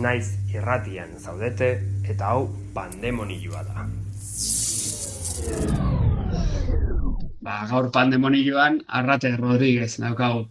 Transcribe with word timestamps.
Naiz 0.00 0.32
irratian 0.54 1.16
zaudete 1.18 1.68
eta 2.08 2.32
hau 2.32 2.48
pandemonioa 2.74 3.62
da. 3.68 3.86
Ba, 7.42 7.56
gaur 7.68 7.90
pandemonioan 7.90 8.80
Arrate 8.88 9.34
Rodríguez 9.36 9.96
daukagu. 9.98 10.46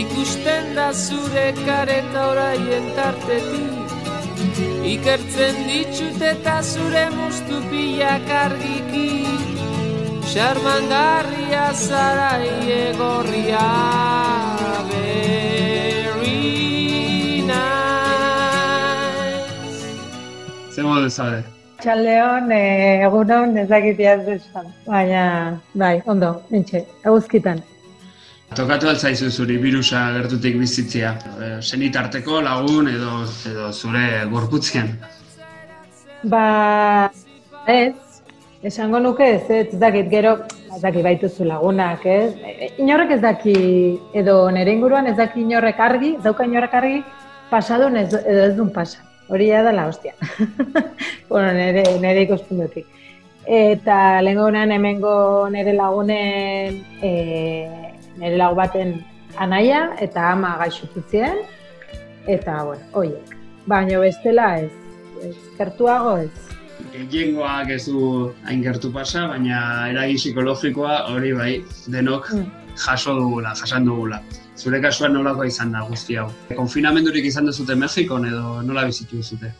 Ikusten 0.00 0.74
da 0.78 0.88
zure 0.94 1.50
kareta 1.66 2.30
oraien 2.30 2.88
tartetik 2.96 3.79
Ikertzen 4.90 5.56
ditut 5.68 6.22
eta 6.30 6.56
zure 6.62 7.04
mustupilak 7.14 8.30
argiki 8.42 9.10
Xarmangarria 10.32 11.66
zara 11.74 12.32
iegorria 12.48 13.68
Very 14.90 16.38
nice 17.52 18.20
Zer 20.74 20.84
modu 20.84 21.10
zade? 21.10 21.40
Txaldeon, 21.80 22.50
eh, 22.52 23.00
egunon, 23.06 23.54
ezakitiaz 23.56 24.26
esan. 24.28 24.66
Baina, 24.84 25.22
bai, 25.72 25.94
ondo, 26.12 26.34
nintxe, 26.52 26.82
eguzkitan. 27.08 27.62
Tokatu 28.50 28.88
altzaizu 28.90 29.28
zuri 29.30 29.56
virusa 29.62 30.00
gertutik 30.16 30.56
bizitzia. 30.58 31.12
Senitarteko 31.62 32.40
lagun 32.42 32.88
edo 32.90 33.20
edo 33.46 33.68
zure 33.70 34.24
gorputzien. 34.32 34.88
Ba, 36.32 37.10
ez, 37.70 37.94
esango 38.66 38.98
nuke 39.00 39.28
ez, 39.36 39.44
ez 39.54 39.78
dakit 39.78 40.10
gero, 40.10 40.32
ez 40.74 40.80
dakit 40.82 41.06
baituzu 41.06 41.46
lagunak, 41.46 42.02
ez? 42.04 42.34
Inorrek 42.82 43.14
ez 43.16 43.20
daki, 43.22 43.54
edo 44.18 44.34
nire 44.50 44.74
inguruan 44.74 45.06
ez 45.06 45.14
daki 45.20 45.44
inorrek 45.44 45.78
argi, 45.80 46.16
dauka 46.24 46.48
inorrek 46.50 46.74
argi, 46.80 46.98
pasadun 47.52 48.00
ez, 48.02 48.08
edo 48.18 48.48
ez 48.48 48.56
dun 48.58 48.72
pasa. 48.74 49.06
Hori 49.30 49.46
da 49.54 49.70
la 49.70 49.86
hostia. 49.86 50.16
bueno, 51.30 51.52
nire, 51.54 51.86
nire 52.02 52.26
ikuspundutik. 52.26 52.98
Eta 53.46 54.20
lehenko 54.26 54.50
hemengo 54.50 55.14
nire 55.54 55.72
lagunen, 55.72 56.82
e, 57.00 57.89
nire 58.20 58.36
lagu 58.36 58.56
baten 58.56 59.00
anaia 59.38 59.96
eta 60.00 60.30
ama 60.32 60.56
gaixotu 60.60 61.02
ziren, 61.10 61.42
eta, 62.26 62.62
bueno, 62.64 62.82
oiek. 62.92 63.36
Baina 63.66 63.98
bestela 64.00 64.58
ez, 64.60 64.70
ez, 65.24 65.34
gertuago 65.58 66.16
ez. 66.24 66.30
Gehiengoak 66.92 67.70
ez 67.70 67.84
du 67.86 68.32
hain 68.48 68.62
gertu 68.64 68.90
pasa, 68.92 69.26
baina 69.28 69.88
eragi 69.90 70.16
psikologikoa 70.16 71.06
hori 71.12 71.32
bai 71.32 71.52
denok 71.88 72.30
Mm. 72.32 72.46
jaso 72.86 73.14
dugula, 73.14 73.54
jasan 73.54 73.84
dugula. 73.84 74.20
Zure 74.56 74.80
kasuan 74.80 75.12
nolakoa 75.12 75.46
izan 75.46 75.72
da 75.72 75.80
guzti 75.88 76.16
hau. 76.16 76.30
Konfinamendurik 76.56 77.24
izan 77.24 77.46
duzute 77.46 77.74
Mexikon 77.74 78.26
edo 78.28 78.62
nola 78.62 78.84
bizitu 78.84 79.16
duzute? 79.16 79.52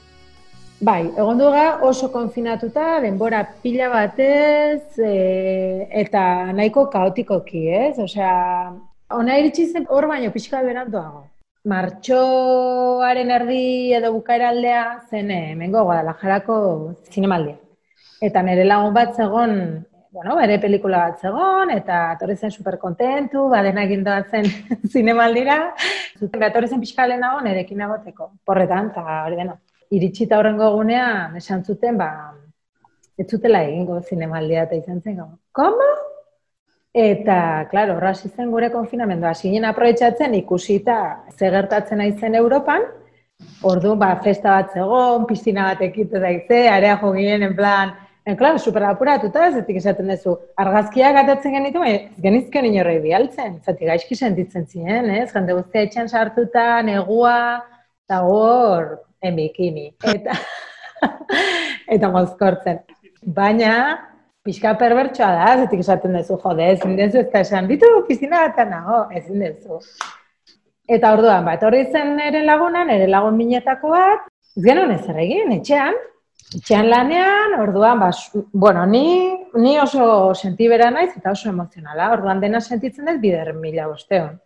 Bai, 0.81 1.11
egon 1.13 1.37
duga 1.37 1.63
oso 1.85 2.07
konfinatuta, 2.09 3.03
denbora 3.05 3.43
pila 3.61 3.91
batez, 3.93 4.97
e, 4.97 5.11
eta 6.03 6.23
nahiko 6.57 6.87
kaotikoki, 6.95 7.67
ez? 7.69 7.99
Osea, 8.01 8.31
ona 9.13 9.37
iritsi 9.37 9.67
zen 9.75 9.85
hor 9.93 10.09
baino 10.09 10.33
pixka 10.33 10.63
beranduago. 10.65 11.27
Martxoaren 11.69 13.35
erdi 13.37 13.61
edo 13.93 14.15
bukaeraldea 14.17 14.83
zen 15.11 15.31
eh, 15.37 15.53
hemengo 15.53 15.85
Guadalajarako 15.85 16.57
zinemaldia. 17.13 17.59
Eta 18.25 18.41
nire 18.41 18.65
lagun 18.65 18.97
bat 18.97 19.13
zegon, 19.21 19.57
bueno, 20.17 20.41
bere 20.41 20.57
pelikula 20.65 21.07
bat 21.11 21.21
zegon, 21.21 21.77
eta 21.77 22.07
etorri 22.15 22.39
zen 22.41 22.57
super 22.57 22.79
kontentu, 22.81 23.51
badena 23.53 23.85
egin 23.85 24.09
zen 24.31 24.49
zinemaldira. 24.95 25.75
Zuten, 26.17 26.43
etorri 26.49 26.73
zen 26.73 26.81
pixka 26.81 27.07
lehenago 27.07 27.45
nirekin 27.45 27.83
agoteko. 27.85 28.33
Porretan, 28.49 28.95
eta 28.95 29.27
hori 29.27 29.37
dena 29.37 29.61
iritsita 29.91 30.39
horrengo 30.39 30.69
egunean 30.71 31.37
esan 31.41 31.65
zuten, 31.65 31.99
ba, 31.99 32.11
ez 33.19 33.27
zutela 33.29 33.65
egingo 33.67 33.99
zinemaldia 34.01 34.65
eta 34.69 34.79
izan 34.79 35.03
zen 35.03 35.19
gau. 35.21 35.29
Komo? 35.53 35.91
Eta, 36.91 37.67
klaro, 37.71 37.97
horra 37.99 38.15
zen 38.15 38.51
gure 38.51 38.71
konfinamendua. 38.71 39.35
Zinen 39.35 39.67
aprobetsatzen 39.69 40.35
ikusita 40.35 41.25
ze 41.37 41.51
gertatzen 41.51 42.01
ari 42.01 42.17
zen 42.19 42.35
Europan, 42.35 42.87
ordu, 43.63 43.95
ba, 43.97 44.15
festa 44.25 44.57
bat 44.57 44.73
zegon, 44.75 45.27
piztina 45.27 45.69
bat 45.71 45.83
ekitu 45.87 46.23
daize, 46.23 46.63
area 46.69 46.97
jo 47.03 47.13
ginen, 47.15 47.45
en 47.47 47.55
plan, 47.57 47.93
en, 48.25 48.37
klaro, 48.37 48.59
super 48.59 48.89
apuratuta, 48.89 49.51
zetik 49.53 49.79
esaten 49.79 50.11
duzu, 50.11 50.37
argazkiak 50.65 51.21
atatzen 51.23 51.55
genitu, 51.59 51.85
genizken 52.23 52.67
inorrei 52.67 52.99
bialtzen, 53.05 53.61
zetik 53.65 53.87
gaizki 53.93 54.19
sentitzen 54.19 54.67
ziren, 54.67 55.11
ez? 55.15 55.31
Jende 55.35 55.55
guztia 55.61 55.87
etxan 55.87 56.11
sartuta, 56.11 56.83
negua, 56.87 57.37
eta 58.07 58.25
hor, 58.27 58.97
en 59.23 59.37
bikini. 59.37 59.91
Eta, 60.15 60.37
eta 61.95 62.11
mozkortzen. 62.13 62.81
Baina, 63.37 63.75
pixka 64.47 64.75
perbertsoa 64.81 65.31
da, 65.37 65.49
zetik 65.65 65.85
esaten 65.85 66.17
duzu, 66.17 66.39
jode, 66.43 66.71
ezin 66.77 66.97
dezu, 66.99 67.23
ez 67.23 67.43
esan, 67.45 67.69
bitu 67.71 67.91
pizina 68.09 68.47
bat 68.47 68.63
nago, 68.71 69.03
ezin 69.17 69.45
dezu. 69.45 69.81
Eta 70.91 71.13
orduan, 71.15 71.45
bat 71.47 71.63
horri 71.63 71.85
zen 71.93 72.17
nire 72.19 72.43
laguna, 72.47 72.85
nire 72.89 73.07
lagun 73.11 73.37
minetako 73.39 73.93
bat, 73.95 74.31
ez 74.57 74.65
genuen 74.65 74.97
ez 74.97 75.05
egin, 75.13 75.53
etxean, 75.61 75.99
etxean 76.57 76.89
lanean, 76.91 77.59
orduan, 77.61 78.01
ba, 78.03 78.11
bueno, 78.53 78.87
ni, 78.87 79.05
ni 79.55 79.79
oso 79.79 80.35
sentibera 80.35 80.91
naiz 80.91 81.13
eta 81.15 81.37
oso 81.37 81.53
emozionala, 81.53 82.11
orduan 82.17 82.41
dena 82.43 82.61
sentitzen 82.61 83.07
dut 83.07 83.21
bider 83.23 83.53
mila 83.55 83.87
bosteon 83.93 84.41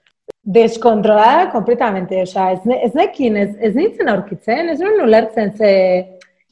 deskontrolada 0.44 1.50
completamente, 1.50 2.20
osea, 2.22 2.50
ez, 2.52 2.64
ne, 2.64 2.82
ez 2.84 2.92
nekin, 2.94 3.36
ez, 3.36 3.50
ez 3.58 3.72
nintzen 3.74 4.10
aurkitzen, 4.12 4.68
ez 4.68 4.78
nuen 4.80 5.00
ulertzen, 5.06 5.54
ze, 5.56 5.70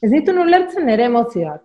ez 0.01 0.09
nitu 0.11 0.33
ulertzen 0.41 0.87
nire 0.89 1.05
emozioak. 1.05 1.61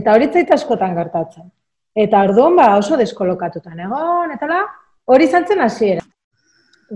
Eta 0.00 0.14
hori 0.16 0.30
zait 0.32 0.50
askotan 0.52 0.96
gertatzen. 0.96 1.50
Eta 1.96 2.22
orduan 2.28 2.56
ba 2.56 2.70
oso 2.76 2.96
deskolokatutan 2.96 3.80
egon, 3.86 4.32
eta 4.32 4.48
la, 4.48 4.62
hori 5.04 5.28
izan 5.28 5.46
zen 5.46 5.60
hasiera. 5.64 6.04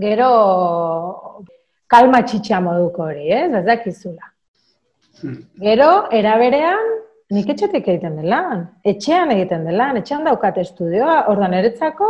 Gero, 0.01 0.31
kalma 1.89 2.23
txitxa 2.25 2.61
moduko 2.63 3.05
hori, 3.09 3.29
ez, 3.29 3.51
ez 3.53 3.63
dakizula. 3.65 4.29
Gero, 5.61 5.91
eraberean, 6.09 6.91
nik 7.31 7.49
etxetik 7.53 7.87
egiten 7.87 8.17
den 8.17 8.29
lan, 8.29 8.65
etxean 8.83 9.31
egiten 9.35 9.65
den 9.67 9.77
lan, 9.77 9.97
etxean 10.01 10.25
daukat 10.25 10.57
estudioa, 10.63 11.25
ordan 11.29 11.53
eretzako, 11.53 12.09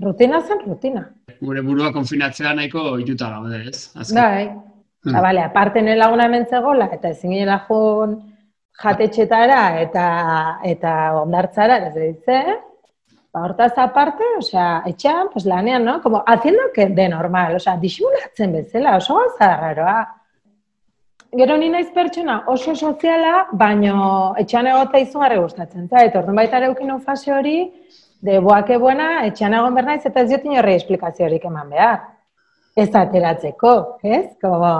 rutina 0.00 0.40
zen 0.40 0.62
rutina. 0.66 1.04
Gure 1.40 1.62
burua 1.62 1.92
konfinatzea 1.92 2.54
nahiko 2.54 2.98
ituta 3.02 3.30
gaude, 3.34 3.62
ez? 3.68 3.90
Azken. 3.94 4.22
Bai. 4.22 4.46
Eta, 5.06 5.20
bale, 5.22 5.42
aparte 5.44 5.82
nire 5.82 5.96
laguna 6.00 6.26
hemen 6.26 6.46
zegoela, 6.50 6.88
eta 6.92 7.12
ezin 7.14 7.30
ginela 7.30 7.60
joan 7.68 8.16
jatetxetara 8.82 9.60
eta 9.80 10.06
eta 10.66 10.94
ondartzara, 11.20 11.76
ez 11.86 11.94
ditze, 11.94 12.40
ba, 13.30 13.44
hortaz 13.44 13.72
aparte, 13.78 14.26
osea, 14.40 14.82
etxean, 14.90 15.30
pues 15.32 15.46
lanean, 15.46 15.84
no? 15.84 16.00
Como 16.02 16.24
haciendo 16.26 16.72
que 16.74 16.88
de 16.88 17.08
normal, 17.08 17.56
osea, 17.56 17.76
disimulatzen 17.76 18.52
bezala, 18.52 18.96
oso 18.96 19.14
gauza 19.20 19.56
raroa. 19.56 19.98
gero 21.36 21.56
ni 21.56 21.68
naiz 21.68 21.88
pertsona 21.92 22.44
oso 22.46 22.74
soziala, 22.74 23.48
baino 23.52 24.34
etxean 24.40 24.68
egotea 24.70 25.00
izugarri 25.04 25.38
gustatzen 25.38 25.88
zait. 25.88 26.14
Orduan 26.16 26.38
baita 26.40 26.60
ere 26.60 26.70
eukin 26.70 26.98
fase 27.00 27.32
hori, 27.32 27.56
de 28.26 28.40
boake 28.42 28.76
buena, 28.82 29.08
etxean 29.28 29.54
egon 29.54 29.74
behar 29.76 29.88
naiz, 29.92 30.02
eta 30.08 30.22
ez 30.24 30.30
diotin 30.32 30.58
horre 30.58 30.76
esplikaziorik 30.80 31.46
eman 31.48 31.72
behar. 31.72 32.04
Ez 32.76 32.90
ateratzeko, 32.92 33.72
ez? 34.04 34.34
Como, 34.42 34.70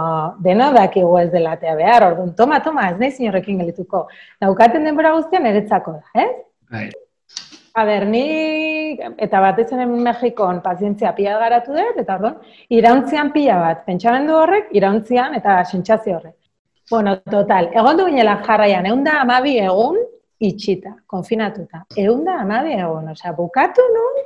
deno 0.45 0.69
dakigu 0.75 1.15
ez 1.23 1.31
delatea 1.33 1.75
behar, 1.79 2.11
orduan, 2.11 2.35
toma, 2.37 2.59
toma, 2.65 2.91
ez 2.91 2.99
nahi 3.01 3.15
zinorrekin 3.15 3.63
gelituko. 3.63 4.03
Daukaten 4.43 4.85
denbora 4.85 5.15
guztian 5.17 5.49
eretzako 5.49 5.97
da, 5.97 6.25
ez? 6.27 6.33
Bai. 6.75 6.89
A 7.77 7.85
ber, 7.85 8.07
ni, 8.09 8.25
eta 9.25 9.41
bat 9.45 9.59
etzen 9.61 9.81
hemen 9.85 10.05
Mexikon 10.05 10.63
pazientzia 10.65 11.13
pila 11.17 11.39
garatu 11.41 11.77
dut, 11.77 12.03
eta 12.03 12.19
orduan, 12.19 12.37
irauntzian 12.73 13.33
pila 13.33 13.57
bat, 13.63 13.83
pentsamendu 13.89 14.37
horrek, 14.43 14.69
irauntzian 14.77 15.37
eta 15.37 15.59
sentsazio 15.65 16.19
horrek. 16.19 16.37
Bueno, 16.91 17.17
total, 17.33 17.71
egon 17.77 17.99
du 17.99 18.07
ginela 18.11 18.39
jarraian, 18.47 18.87
egun 18.89 19.05
da 19.05 19.19
amabi 19.25 19.57
egun, 19.61 19.99
itxita, 20.39 20.97
konfinatuta. 21.07 21.85
Egun 21.97 22.25
da 22.27 22.41
amabi 22.43 22.75
egun, 22.77 23.09
osea, 23.13 23.33
bukatu 23.37 23.85
nun, 23.95 24.19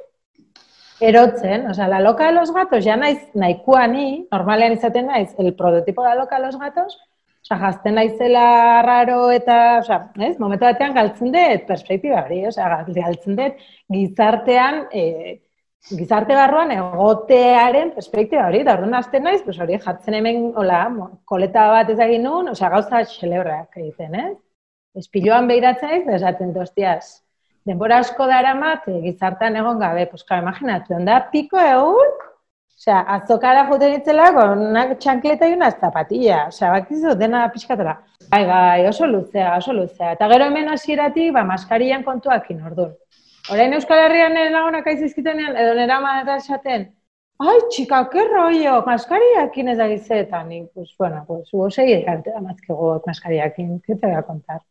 erotzen, 1.01 1.69
osea, 1.71 1.89
la 1.89 2.01
loca 2.01 2.27
de 2.27 2.33
los 2.33 2.53
gatos, 2.53 2.85
ja 2.85 2.97
naiz, 2.97 3.21
nahikoa 3.35 3.87
ni, 3.87 4.09
normalean 4.33 4.75
izaten 4.77 5.07
naiz, 5.07 5.31
el 5.39 5.55
prototipo 5.55 6.05
la 6.05 6.15
loca 6.15 6.37
de 6.37 6.47
los 6.47 6.59
gatos, 6.59 6.99
osea, 7.45 7.59
jazten 7.59 7.95
naizela 7.95 8.83
raro 8.83 9.31
eta, 9.31 9.79
osea, 9.85 10.01
ez, 10.19 10.35
momentu 10.39 10.67
batean 10.67 10.97
galtzen 10.97 11.33
dut 11.37 11.69
perspektiba 11.69 12.25
hori, 12.25 12.43
osea, 12.51 12.83
galtzen 12.89 13.39
dut 13.39 13.63
gizartean, 13.95 14.85
e, 14.93 15.41
gizarte 15.89 16.37
barruan 16.37 16.75
egotearen 16.75 17.95
perspektiba 17.95 18.51
hori, 18.51 18.61
da 18.67 18.75
orduan 18.77 18.99
hasten 18.99 19.25
naiz, 19.25 19.41
pues 19.47 19.59
hori 19.59 19.79
jartzen 19.81 20.19
hemen, 20.19 20.51
hola, 20.59 20.85
koleta 21.25 21.71
bat 21.73 21.95
ez 21.95 21.99
egin 22.03 22.27
nun, 22.29 22.51
osea, 22.53 22.69
gauza 22.75 23.05
xelebrak 23.09 23.79
egiten, 23.81 24.21
ez? 24.27 24.37
Espiloan 24.99 25.47
behiratzen 25.47 26.07
da 26.07 26.17
esaten 26.17 26.51
dut, 26.53 26.65
hostias, 26.65 27.23
denbora 27.65 28.01
asko 28.03 28.27
dara 28.27 28.55
mat, 28.59 28.89
gizartean 29.05 29.57
egon 29.57 29.79
gabe, 29.79 30.07
pues, 30.11 30.25
claro, 30.25 30.43
imaginatu, 30.43 30.95
onda 30.99 31.21
piko 31.31 31.61
egun, 31.63 32.19
Osea, 32.81 33.01
azokara 33.13 33.67
joten 33.69 33.93
itzela, 33.99 34.33
con 34.33 34.59
una 34.59 34.97
chancleta 34.97 35.47
y 35.47 35.53
unas 35.53 35.75
zapatillas. 35.79 36.55
Osea, 36.55 36.71
bakizu, 36.71 37.15
dena 37.15 37.43
pixkatela. 37.53 37.93
Bai, 38.31 38.47
bai, 38.47 38.87
oso 38.87 39.07
luzea, 39.07 39.51
oso 39.59 39.75
luzea. 39.75 40.15
Eta 40.17 40.29
gero 40.33 40.47
hemen 40.47 40.71
hasieratik, 40.73 41.29
ba, 41.35 41.43
maskarian 41.45 42.03
kontuakin, 42.07 42.63
orduan. 42.71 42.95
Orain 43.53 43.77
Euskal 43.77 44.01
Herrian 44.07 44.33
nire 44.33 44.55
lagunak 44.55 44.89
aizizkitenean, 44.95 45.59
edo 45.61 45.93
ama 45.99 46.15
eta 46.23 46.39
esaten, 46.41 46.89
ai, 47.39 47.59
txika, 47.69 48.01
que 48.09 48.25
rollo, 48.31 48.81
maskariakin 48.87 49.69
ez 49.69 49.79
da 49.79 49.89
gizetan. 49.89 50.49
Pues, 50.73 50.95
bueno, 50.99 51.25
pues, 51.27 51.79
arte 52.09 52.31
da 52.31 52.41
mazkego 52.41 53.03
maskariakin, 53.07 53.81
que 53.81 53.95
te 53.95 54.07
voy 54.07 54.17
a 54.17 54.23
contar. 54.23 54.63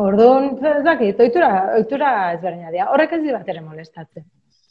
Orduan, 0.00 0.52
ez 0.64 0.82
dakit, 0.84 1.18
oitura, 1.20 1.48
oitura 1.76 2.10
ezberdina 2.34 2.70
dira. 2.72 2.90
Horrek 2.94 3.16
ez 3.18 3.24
di 3.24 3.32
bat 3.34 3.48
ere 3.52 3.60
molestatzen. 3.64 4.24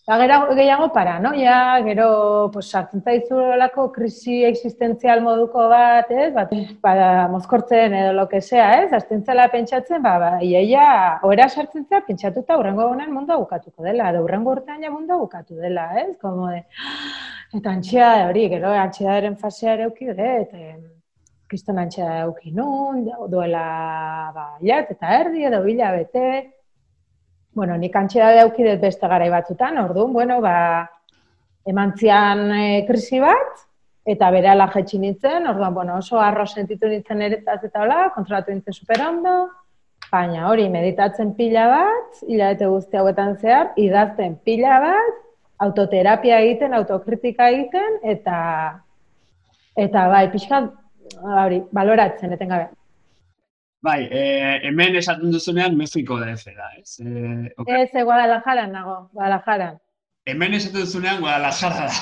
Gero, 0.10 0.38
gehiago 0.58 0.88
paranoia, 0.90 1.58
gero 1.86 2.50
pues, 2.54 2.64
sartzen 2.72 3.04
zaizulako 3.06 3.92
krisi 3.94 4.40
existentzial 4.48 5.22
moduko 5.22 5.68
bat, 5.70 6.10
ez? 6.10 6.31
Bat, 6.34 6.56
ba, 6.81 6.96
mozkortzen 7.30 7.94
edo 7.94 8.16
lo 8.18 8.26
que 8.31 8.42
sea, 8.42 8.72
ez? 8.81 8.90
Azten 8.98 9.22
zela 9.24 9.46
pentsatzen, 9.54 10.02
ba, 10.02 10.18
ba, 10.24 10.31
iaia, 10.42 10.88
oera 11.30 11.46
sartzen 11.50 11.86
zela 11.86 12.02
pentsatuta 12.08 12.58
urrengo 12.58 12.88
egunean 12.88 13.14
mundua 13.14 13.38
bukatuko 13.44 13.86
dela, 13.86 14.10
edo 14.10 14.24
urrengo 14.25 14.58
urtean 14.58 14.82
ja 14.82 14.90
mundua 14.90 15.22
bukatu 15.22 15.62
dela, 15.62 15.92
ez? 16.02 16.16
Como 16.18 16.50
de, 16.50 16.64
eta 17.60 17.75
antxea 17.78 18.14
hori, 18.32 18.50
gero 18.56 18.74
antxearen 18.74 19.38
fasea 19.38 19.78
ere 19.78 19.92
euki 19.92 20.10
dut, 20.10 20.25
eta 20.25 20.64
kriston 21.50 21.81
antxea 21.81 22.22
euki 22.28 22.54
nun, 22.54 23.04
duela, 23.31 23.66
ba, 24.36 24.46
hilat 24.62 24.94
eta 24.96 25.18
erdi 25.19 25.46
edo 25.50 25.63
hilabete, 25.66 26.25
Bueno, 27.60 27.75
nik 27.78 27.96
antxea 27.96 28.30
dauki 28.38 28.63
dut 28.63 28.80
beste 28.80 29.07
garai 29.10 29.30
batzutan, 29.34 29.78
orduan, 29.81 30.13
bueno, 30.13 30.38
ba, 30.40 30.86
eman 31.68 31.96
zian 31.98 32.46
e, 32.54 32.66
krisi 32.88 33.19
bat, 33.19 33.63
eta 34.10 34.30
bere 34.31 34.51
ala 34.51 34.69
jetxi 34.72 35.00
nintzen, 35.01 35.48
orduan, 35.50 35.74
bueno, 35.74 35.98
oso 35.98 36.22
arro 36.22 36.46
sentitu 36.46 36.88
nintzen 36.88 37.24
eretaz 37.25 37.60
eta 37.66 37.81
hola, 37.84 38.04
kontrolatu 38.16 38.54
nintzen 38.54 38.78
super 38.78 39.01
ondo, 39.07 39.34
baina 40.12 40.48
hori, 40.50 40.69
meditatzen 40.72 41.34
pila 41.38 41.66
bat, 41.74 42.22
hilabete 42.28 42.69
guzti 42.69 43.01
hauetan 43.01 43.36
zehar, 43.42 43.74
idazten 43.78 44.38
pila 44.46 44.80
bat, 44.86 45.19
autoterapia 45.66 46.40
egiten, 46.46 46.78
autokritika 46.78 47.50
egiten, 47.51 48.00
eta, 48.13 48.38
eta 49.75 50.07
bai, 50.13 50.28
pixka, 50.31 50.62
hori, 51.18 51.64
baloratzen, 51.72 52.34
etengabe. 52.36 52.70
Bai, 53.82 54.08
e, 54.12 54.22
hemen 54.68 54.96
esaten 55.00 55.32
duzunean 55.32 55.78
Mexiko 55.80 56.18
DF 56.20 56.52
da, 56.56 56.68
ez? 56.78 57.00
E, 57.00 57.54
ok. 57.58 57.70
Ez, 57.70 57.90
eh, 57.94 58.04
Guadalajara 58.04 58.68
nago, 58.68 58.96
Guadalajara. 59.14 59.70
Hemen 60.28 60.54
esaten 60.58 60.82
duzunean 60.84 61.22
Guadalajara 61.24 61.88
da. 61.88 61.94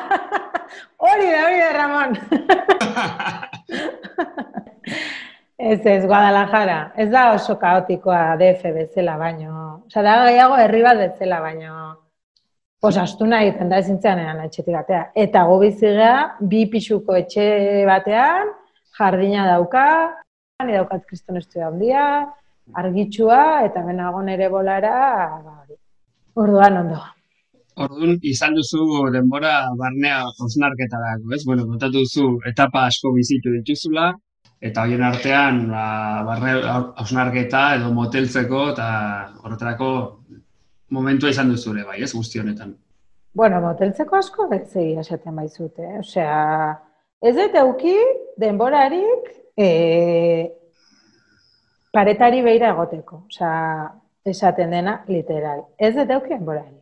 hori 1.10 1.28
da, 1.28 1.42
hori 1.44 1.58
da, 1.60 1.72
Ramon. 1.76 2.10
Ez 5.60 5.84
ez, 5.84 6.06
Guadalajara. 6.06 6.92
Ez 6.96 7.10
da 7.12 7.34
oso 7.34 7.58
kaotikoa 7.60 8.36
DF 8.40 8.70
bezala 8.72 9.18
baino. 9.20 9.82
Osa, 9.84 10.00
da 10.00 10.14
gehiago 10.24 10.56
herri 10.56 10.80
bat 10.86 10.96
bezala 11.02 11.40
baino. 11.44 11.74
Pues 12.80 12.96
astuna 12.96 13.42
egiten 13.44 13.68
da 13.68 13.78
ezintzean 13.82 14.22
eran 14.22 14.38
etxetik 14.40 14.72
batea. 14.72 15.02
Eta 15.22 15.42
gu 15.48 15.58
bizigea, 15.60 16.12
bi 16.52 16.62
pixuko 16.72 17.16
etxe 17.18 17.44
batean, 17.88 18.54
jardina 18.96 19.44
dauka, 19.50 19.84
ni 20.64 20.76
daukat 20.78 21.04
kriston 21.08 21.36
estudia 21.40 21.68
handia, 21.68 22.04
argitsua, 22.80 23.42
eta 23.68 23.84
benago 23.84 24.22
nere 24.24 24.48
bolara, 24.48 24.94
ba. 25.44 25.58
Orduan 26.40 26.80
ondo. 26.80 27.02
Orduan, 27.84 28.16
izan 28.32 28.56
duzu 28.56 29.10
denbora 29.12 29.52
barnea 29.76 30.22
hausnarketarako, 30.30 31.34
ez? 31.36 31.44
Bueno, 31.44 31.68
kontatu 31.68 32.06
duzu 32.06 32.26
etapa 32.48 32.86
asko 32.88 33.12
bizitu 33.16 33.52
dituzula, 33.58 34.08
eta 34.60 34.86
horien 34.86 35.04
artean, 35.04 35.66
ba, 35.68 35.84
barne 36.32 36.56
hausnarketa 37.02 37.66
edo 37.76 37.92
moteltzeko, 38.00 38.70
eta 38.72 38.88
horretarako 39.44 39.90
momentua 40.90 41.30
izan 41.30 41.50
duzure, 41.52 41.84
bai, 41.86 42.00
ez, 42.02 42.12
guzti 42.14 42.40
honetan. 42.42 42.74
Bueno, 43.34 43.60
moteltzeko 43.62 44.18
asko 44.18 44.48
betzei 44.50 44.96
esaten 44.98 45.36
baizute. 45.38 45.86
Osea, 46.00 46.40
ez 47.22 47.34
dut 47.36 47.54
euki 47.62 47.94
denborarik 48.42 49.30
e, 49.54 49.68
paretari 51.94 52.42
beira 52.42 52.72
egoteko. 52.74 53.24
Osea, 53.30 53.54
esaten 54.26 54.74
dena 54.74 55.00
literal. 55.08 55.64
Ez 55.78 55.94
dut 55.94 56.10
euki 56.18 56.34
denborarik. 56.34 56.80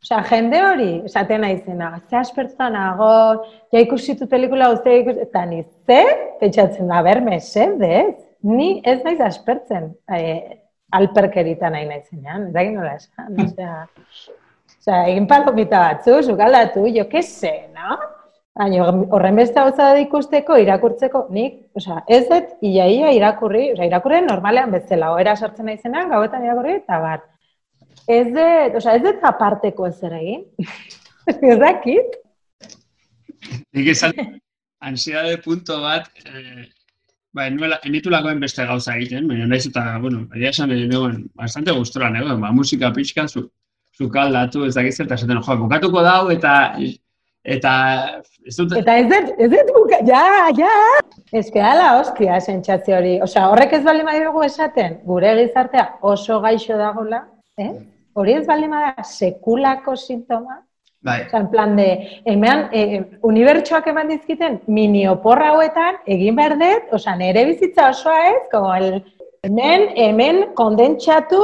Osea, 0.00 0.22
jende 0.30 0.62
hori, 0.64 0.90
esaten 1.10 1.42
naizena, 1.44 1.90
ze 2.08 2.16
aspertzen 2.16 2.72
nago, 2.72 3.10
ja 3.72 3.82
ikusi 3.82 4.14
tu 4.16 4.28
pelikula 4.30 4.70
guztia 4.72 5.02
ikusi, 5.02 5.26
eta 5.26 5.44
ni 5.48 5.64
ze, 5.86 6.00
pentsatzen 6.40 6.88
da, 6.88 7.02
berme, 7.04 7.36
ez? 7.36 8.16
Ni 8.40 8.70
ez 8.88 9.02
naiz 9.04 9.20
aspertzen, 9.20 9.90
e, 10.08 10.59
alperkerita 10.96 11.70
nahi 11.70 11.88
naizenean, 11.88 12.48
ez 12.48 12.54
dakit 12.54 12.76
nola 12.76 12.94
esan, 12.98 13.36
osea, 13.44 13.74
osea, 14.78 15.02
egin 15.12 15.28
palomita 15.30 15.82
batzu, 15.84 16.20
sukaldatu, 16.22 16.86
jo, 16.94 17.06
que 17.10 17.22
se, 17.22 17.52
no? 17.76 17.98
Baina 18.60 18.88
horren 19.14 19.38
beste 19.38 19.60
gauza 19.60 19.92
da 19.92 20.00
ikusteko, 20.02 20.56
irakurtzeko, 20.60 21.24
nik, 21.36 21.60
osea, 21.78 22.02
ez 22.10 22.24
dut 22.28 22.64
iaia 22.66 23.12
irakurri, 23.16 23.70
osea, 23.76 23.86
irakurri 23.88 24.22
normalean 24.26 24.74
bezala, 24.74 25.12
oera 25.16 25.36
sartzen 25.36 25.70
naizenean, 25.70 26.10
gauetan 26.10 26.44
irakurri, 26.48 26.80
eta 26.82 26.98
bat. 27.04 27.28
Ez 28.10 28.26
dut, 28.34 28.80
osea, 28.82 28.96
ez 28.98 29.04
dut 29.06 29.24
aparteko 29.30 29.86
ez 29.86 29.96
ere 30.08 30.20
egin. 30.24 30.44
ez 31.52 31.58
dakit. 31.62 32.18
Nik 33.76 33.94
esan, 33.94 34.18
ansiedade 34.82 35.38
punto 35.44 35.78
bat, 35.84 36.10
eh, 36.26 36.66
ba, 37.36 37.46
enuela, 37.46 37.78
enitulakoen 37.86 38.40
beste 38.42 38.66
gauza 38.66 38.96
egiten, 38.96 39.28
baina 39.30 39.46
naiz 39.50 39.64
eta, 39.68 39.84
bueno, 40.02 40.24
egia 40.34 40.52
esan 40.54 40.74
egon, 40.76 41.22
bastante 41.38 41.74
gustora 41.76 42.10
negoen, 42.10 42.40
ba, 42.42 42.52
musika 42.56 42.92
pixka, 42.96 43.26
zu, 43.28 43.46
zukaldatu, 43.96 44.64
ez 44.66 44.74
dakiz 44.74 44.98
eta 45.00 45.18
esaten, 45.18 45.42
jo, 45.46 45.56
bukatuko 45.62 46.02
dau, 46.06 46.30
eta, 46.34 46.54
eta, 47.44 47.74
ez 48.46 48.56
dut, 48.58 48.74
Eta 48.80 48.96
ez 49.02 49.06
dut, 49.10 49.34
ez 49.38 49.50
dut 49.52 49.74
buka, 49.76 50.00
ja, 50.08 50.24
ja. 50.58 50.72
Ez 51.32 51.46
que 51.54 51.62
ala 51.62 51.92
ostia 52.00 52.40
sentsazio 52.40 52.96
hori. 52.98 53.12
Osea, 53.22 53.46
horrek 53.52 53.76
ez 53.78 53.84
baldin 53.86 54.08
badugu 54.08 54.42
esaten, 54.42 54.98
gure 55.06 55.36
gizartea 55.38 55.86
oso 56.02 56.40
gaixo 56.42 56.78
dagola, 56.80 57.24
eh? 57.58 57.70
Hori 58.18 58.34
ez 58.34 58.46
bada 58.48 59.04
sekulako 59.04 59.94
sintoma, 59.96 60.58
Bai. 61.02 61.22
Osa, 61.26 61.38
en 61.38 61.48
plan 61.48 61.76
de, 61.76 62.20
hemen, 62.24 62.68
e, 62.72 62.80
e, 62.96 63.04
unibertsoak 63.22 63.86
eman 63.88 64.10
dizkiten, 64.12 64.60
mini 64.66 65.06
oporra 65.08 65.54
hauetan, 65.54 65.96
egin 66.04 66.36
behar 66.36 66.58
dut, 66.60 66.92
osa, 66.92 67.16
nire 67.16 67.46
bizitza 67.48 67.88
osoa 67.94 68.18
ez, 68.28 68.42
como 68.52 68.74
el, 68.74 69.00
hemen, 69.42 69.88
hemen 69.96 70.42
kondentsatu, 70.54 71.40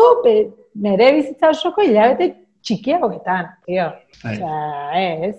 nire 0.75 1.13
bizitza 1.17 1.55
osoko 1.57 1.81
hilabete 1.81 2.35
txiki 2.61 2.99
hauetan, 3.01 3.53
tio. 3.65 3.91
Bai. 4.23 4.37
Osa, 4.37 4.57
ez. 5.01 5.37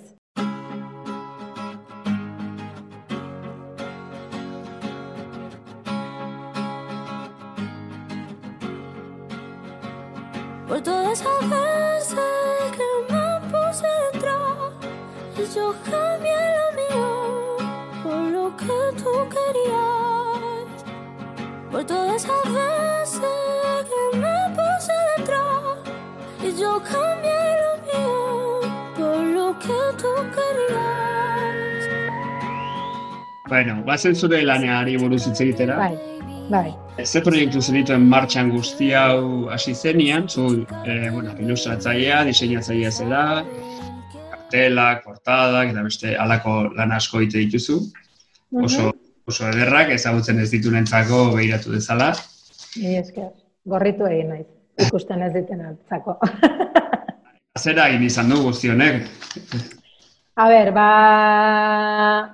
Por 10.68 10.82
todas 10.82 11.22
esas 11.22 12.37
cambié 15.84 16.42
lo 16.58 16.68
mío 16.80 17.10
por 18.04 18.22
lo 18.36 18.46
que 18.58 18.78
tú 19.02 19.14
querías. 19.36 20.68
Por 21.72 21.84
todas 21.86 22.24
esas 22.24 22.44
veces 22.54 23.22
que 23.90 24.18
me 24.18 24.38
puse 24.56 24.96
detrás 25.18 25.78
y 26.44 26.60
yo 26.60 26.82
cambié 26.82 27.44
lo 27.64 27.74
mío 27.88 28.62
por 28.96 29.24
lo 29.24 29.60
que 29.60 29.80
tú 30.02 30.12
querías. 30.36 30.58
Bueno, 33.48 33.84
bazen 33.86 34.16
zure 34.16 34.44
laneari 34.44 34.98
buruz 34.98 35.28
hitz 35.28 35.42
egitera. 35.42 35.78
Bai, 35.78 35.98
bai. 36.50 36.76
Ze 37.06 37.22
proiektu 37.22 37.62
zenituen 37.62 38.10
martxan 38.10 38.50
guzti 38.50 38.92
hau 38.98 39.50
hasi 39.54 39.76
zenian, 39.76 40.28
zu, 40.28 40.66
eh, 40.84 41.10
bueno, 41.14 41.36
ilustratzailea, 41.40 42.24
diseinatzailea 42.26 42.92
zela, 42.92 43.46
kartelak, 44.48 45.04
portadak, 45.04 45.72
eta 45.72 45.84
beste 45.84 46.16
halako 46.16 46.74
lan 46.76 46.92
asko 46.92 47.20
egite 47.20 47.40
dituzu. 47.40 47.80
Oso, 48.64 48.92
oso 49.28 49.48
ederrak, 49.50 49.92
ezagutzen 49.92 50.40
ez 50.40 50.50
ditunentzako 50.52 51.36
behiratu 51.36 51.74
dezala. 51.74 52.14
Ni 52.78 52.98
esker. 52.98 53.32
Gorritu 53.68 54.06
egin 54.08 54.30
naiz. 54.30 54.46
Ikusten 54.80 55.22
ez 55.22 55.34
diten 55.34 55.66
altzako. 55.66 56.20
Zera 57.64 57.90
egin 57.90 58.06
izan 58.06 58.30
du 58.30 58.44
guzti 58.44 58.70
honek. 58.70 59.04
A 60.38 60.48
ber, 60.48 60.72
ba... 60.72 60.88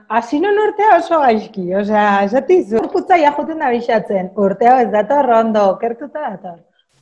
Hasi 0.09 0.41
non 0.43 0.59
urtea 0.59 0.97
oso 0.97 1.21
gaizki, 1.23 1.73
osea, 1.73 2.25
esatizu. 2.27 2.81
Urputza 2.81 3.17
ja 3.17 3.31
joten 3.31 3.63
da 3.63 3.71
bixatzen, 3.71 4.29
urtea 4.35 4.81
ez 4.83 4.89
dator 4.91 5.31
ondo, 5.39 5.63
kertuta 5.79 6.27
dator. 6.27 6.59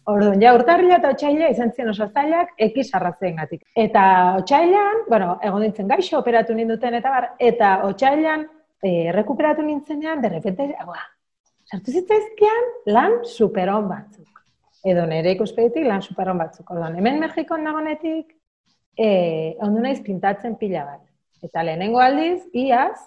Orduan, 0.10 0.41
ja, 0.41 0.55
urtarrila 0.58 0.98
eta 0.98 1.12
otxaila 1.13 1.51
izan 1.53 1.72
ziren 1.75 1.91
oso 1.91 2.08
zailak 2.10 2.55
ekiz 2.58 2.89
gatik. 2.91 3.62
Eta 3.75 4.36
otxailan, 4.39 5.05
bueno, 5.10 5.38
egon 5.43 5.62
nintzen 5.62 5.88
gaixo 5.88 6.17
operatu 6.17 6.53
ninduten 6.53 6.96
eta 6.96 7.10
bar, 7.10 7.29
eta 7.38 7.84
otxailan 7.86 8.48
eh, 8.81 9.12
rekuperatu 9.13 9.62
nintzenean, 9.62 10.22
derrepente, 10.22 10.74
ba, 10.88 10.98
sartu 11.70 11.91
zitzaizkian 11.91 12.67
lan 12.88 13.22
superon 13.24 13.88
batzuk. 13.88 14.27
Edo 14.84 15.05
nire 15.05 15.36
ikuspegitik 15.36 15.86
lan 15.86 16.01
superon 16.01 16.41
batzuk. 16.41 16.70
Orduan, 16.72 16.98
hemen 16.98 17.20
Mexikon 17.22 17.63
nagonetik, 17.63 18.34
e, 18.98 19.55
ondu 19.62 19.84
naiz 19.84 20.01
pintatzen 20.01 20.58
pila 20.58 20.86
bat. 20.86 21.01
Eta 21.46 21.63
lehenengo 21.63 22.01
aldiz, 22.01 22.41
iaz, 22.53 22.98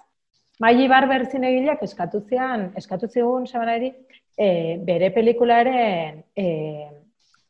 Maili 0.62 0.86
Barber 0.86 1.26
zinegileak 1.26 1.82
eskatu 1.82 2.20
zian, 2.28 2.68
eskatu 2.78 3.08
zigun 3.10 3.46
sabanari, 3.46 3.90
e, 4.36 4.78
bere 4.82 5.10
pelikularen 5.14 6.22
e, 6.34 6.46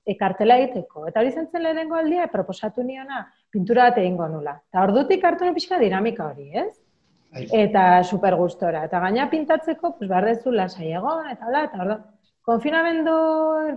e, 0.05 0.17
kartela 0.21 0.59
egiteko. 0.61 1.07
Eta 1.09 1.21
hori 1.21 1.33
izan 1.33 1.49
zen 1.51 1.65
lehenengo 1.65 1.97
aldia, 1.99 2.29
proposatu 2.33 2.85
niona, 2.85 3.25
pintura 3.53 3.91
bat 3.91 4.01
egingo 4.03 4.29
nula. 4.29 4.59
Eta 4.71 4.83
ordutik 4.89 5.25
hartu 5.25 5.53
pixka 5.55 5.79
dinamika 5.81 6.29
hori, 6.31 6.51
ez? 6.65 6.73
Bai. 7.35 7.47
Eta 7.65 8.03
super 8.05 8.37
gustora. 8.39 8.85
Eta 8.87 9.01
gaina 9.03 9.29
pintatzeko, 9.31 9.97
pues, 9.99 10.09
behar 10.11 10.29
dezu 10.31 10.53
lasai 10.53 10.93
egon, 10.93 11.31
eta 11.33 11.49
hola, 11.49 11.65
eta 11.71 11.81
orduan. 11.83 12.05
Konfinamendu 12.45 13.15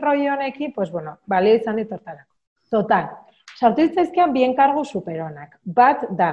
rollo 0.01 0.33
honekin, 0.33 0.73
pues, 0.75 0.91
bueno, 0.91 1.17
balio 1.25 1.55
izan 1.55 1.79
ditortarako. 1.79 2.33
Total, 2.69 3.07
sartu 3.55 3.85
ditzaizkian 3.85 4.33
bien 4.33 4.53
kargu 4.55 4.83
superonak. 4.85 5.55
Bat 5.63 6.03
da, 6.19 6.31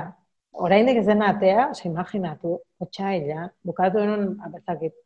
oraindik 0.67 0.99
ez 0.99 1.07
dena 1.07 1.31
atea, 1.31 1.69
oza, 1.71 1.87
imaginatu, 1.89 2.59
otxaila, 2.83 3.47
bukatu 3.63 4.03
denun, 4.03 4.27
abertzakit, 4.43 4.97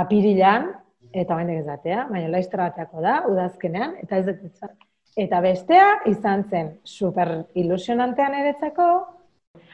apirilan, 0.00 0.70
eta 1.12 1.34
oraindik 1.34 1.62
ez 1.62 1.66
da 1.66 1.76
atea, 1.78 2.06
baina 2.10 2.28
laiztra 2.32 2.68
bateako 2.68 3.02
da, 3.04 3.16
udazkenean, 3.30 3.96
eta 4.02 4.20
ez 4.20 4.26
dut. 4.26 4.70
Eta 5.16 5.40
bestea 5.40 5.84
izan 6.10 6.44
zen 6.50 6.72
super 6.84 7.30
ilusionantean 7.56 8.34
eretzako, 8.36 8.88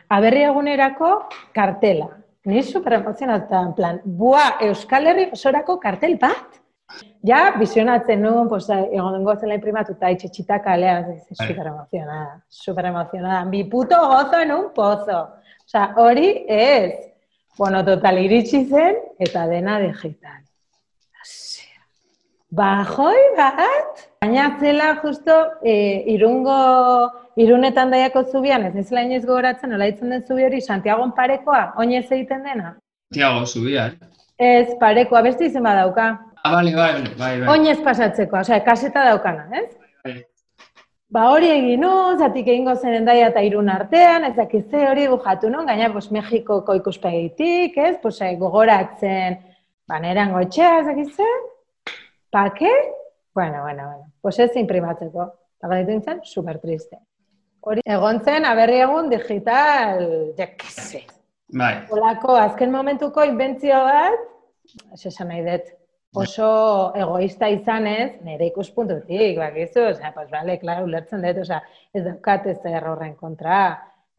aberri 0.09 0.45
egunerako 0.47 1.15
kartela. 1.55 2.09
Ni 2.45 2.63
super 2.67 2.99
emozionatuta, 2.99 3.61
en 3.63 3.73
plan, 3.75 4.01
bua, 4.05 4.57
Euskal 4.67 5.07
Herri 5.07 5.29
osorako 5.35 5.79
kartel 5.83 6.17
bat? 6.19 6.59
Ja, 7.25 7.53
visionatzen 7.59 8.21
nuen, 8.21 8.49
pues, 8.51 8.67
egon 8.71 9.15
dengo 9.15 9.35
zela 9.39 9.55
imprimatuta, 9.55 10.11
itxetxita 10.11 10.59
kalea, 10.65 10.97
Bai. 11.07 11.47
super 11.47 11.67
emozionada, 11.71 12.43
super 12.49 12.89
emozionada. 12.91 13.45
Mi 13.45 13.63
puto 13.65 13.97
gozo 14.09 14.41
en 14.41 14.53
un 14.53 14.73
pozo. 14.75 15.21
Osea, 15.65 15.95
hori 15.97 16.45
ez. 16.49 17.15
Bueno, 17.59 17.85
total 17.85 18.19
iritsi 18.19 18.65
zen, 18.67 18.97
eta 19.19 19.47
dena 19.47 19.79
digital. 19.79 20.43
Osea, 21.23 21.83
Bajoi 22.53 23.21
bat, 23.37 24.01
baina 24.21 24.47
zela 24.61 24.89
justo 25.03 25.35
e, 25.65 25.75
irungo, 26.13 26.57
irunetan 27.41 27.93
daiako 27.95 28.25
zubian, 28.33 28.67
ez 28.67 28.75
ezela 28.83 29.05
inoiz 29.07 29.23
gogoratzen, 29.25 29.71
nola 29.73 29.87
ditzen 29.89 30.11
den 30.13 30.25
zubi 30.27 30.45
hori, 30.45 30.61
Santiagon 30.61 31.15
parekoa, 31.17 31.63
oinez 31.81 32.05
egiten 32.11 32.43
dena? 32.45 32.75
Tiago, 33.15 33.47
zubia, 33.47 33.87
eh? 33.87 34.11
Ez, 34.43 34.75
parekoa, 34.81 35.23
beste 35.25 35.47
izen 35.47 35.65
badauka. 35.65 36.09
Ah, 36.43 36.51
bale, 36.57 36.75
bai, 36.75 36.91
bai, 37.21 37.31
bai. 37.45 37.49
Oinez 37.55 37.79
pasatzeko, 37.87 38.41
osea, 38.43 38.59
kaseta 38.67 39.07
daukana, 39.13 39.47
ez? 39.63 39.71
Bai. 40.05 40.17
Ba 41.13 41.29
hori 41.31 41.49
egin 41.53 41.83
nu, 41.85 41.93
zatik 42.19 42.49
egingo 42.49 42.75
zen 42.75 42.99
endaia 42.99 43.31
eta 43.31 43.41
irun 43.47 43.71
artean, 43.71 44.27
ez 44.27 44.35
dakiz 44.35 44.65
ze 44.71 44.83
hori 44.89 45.07
bujatu 45.13 45.53
nun, 45.53 45.71
gaina 45.71 45.93
pues, 45.93 46.11
Mexikoko 46.11 46.75
ikuspegitik, 46.81 47.79
ez? 47.79 47.95
Pues, 48.03 48.19
eh, 48.21 48.35
gogoratzen, 48.41 49.39
baneran 49.89 50.33
gotxea, 50.33 50.79
ez 50.81 50.87
dakiz 50.87 51.17
ze? 51.17 51.29
Pake? 52.31 52.71
Bueno, 53.35 53.63
bueno, 53.63 53.87
bueno. 53.87 54.13
Pues 54.21 54.39
ez 54.39 54.55
imprimatzeko. 54.57 55.29
Eta 55.59 55.69
gaitu 55.69 55.93
nintzen, 55.93 56.21
super 56.25 56.59
triste. 56.59 56.99
Hori, 57.63 57.83
egon 57.87 58.19
zen, 58.25 58.45
aberri 58.45 58.81
egun 58.83 59.11
digital, 59.11 60.01
jekize. 60.39 61.05
Bai. 61.55 61.75
Olako, 61.95 62.35
azken 62.35 62.73
momentuko 62.73 63.23
inbentzio 63.29 63.79
bat, 63.87 64.25
esan 64.97 65.31
nahi 65.31 65.45
dut, 65.47 65.69
oso 66.19 66.49
egoista 66.99 67.49
izanez, 67.53 68.17
nire 68.27 68.49
ikuspuntutik, 68.51 69.39
bakizu, 69.39 69.87
osea, 69.93 70.11
pues 70.17 70.31
vale, 70.33 70.59
claro, 70.59 70.89
ulertzen 70.89 71.23
dut, 71.23 71.43
osea, 71.45 71.61
ez 71.95 72.03
daukat 72.05 72.49
ez 72.51 72.59
horren 72.65 73.15
kontra, 73.15 73.61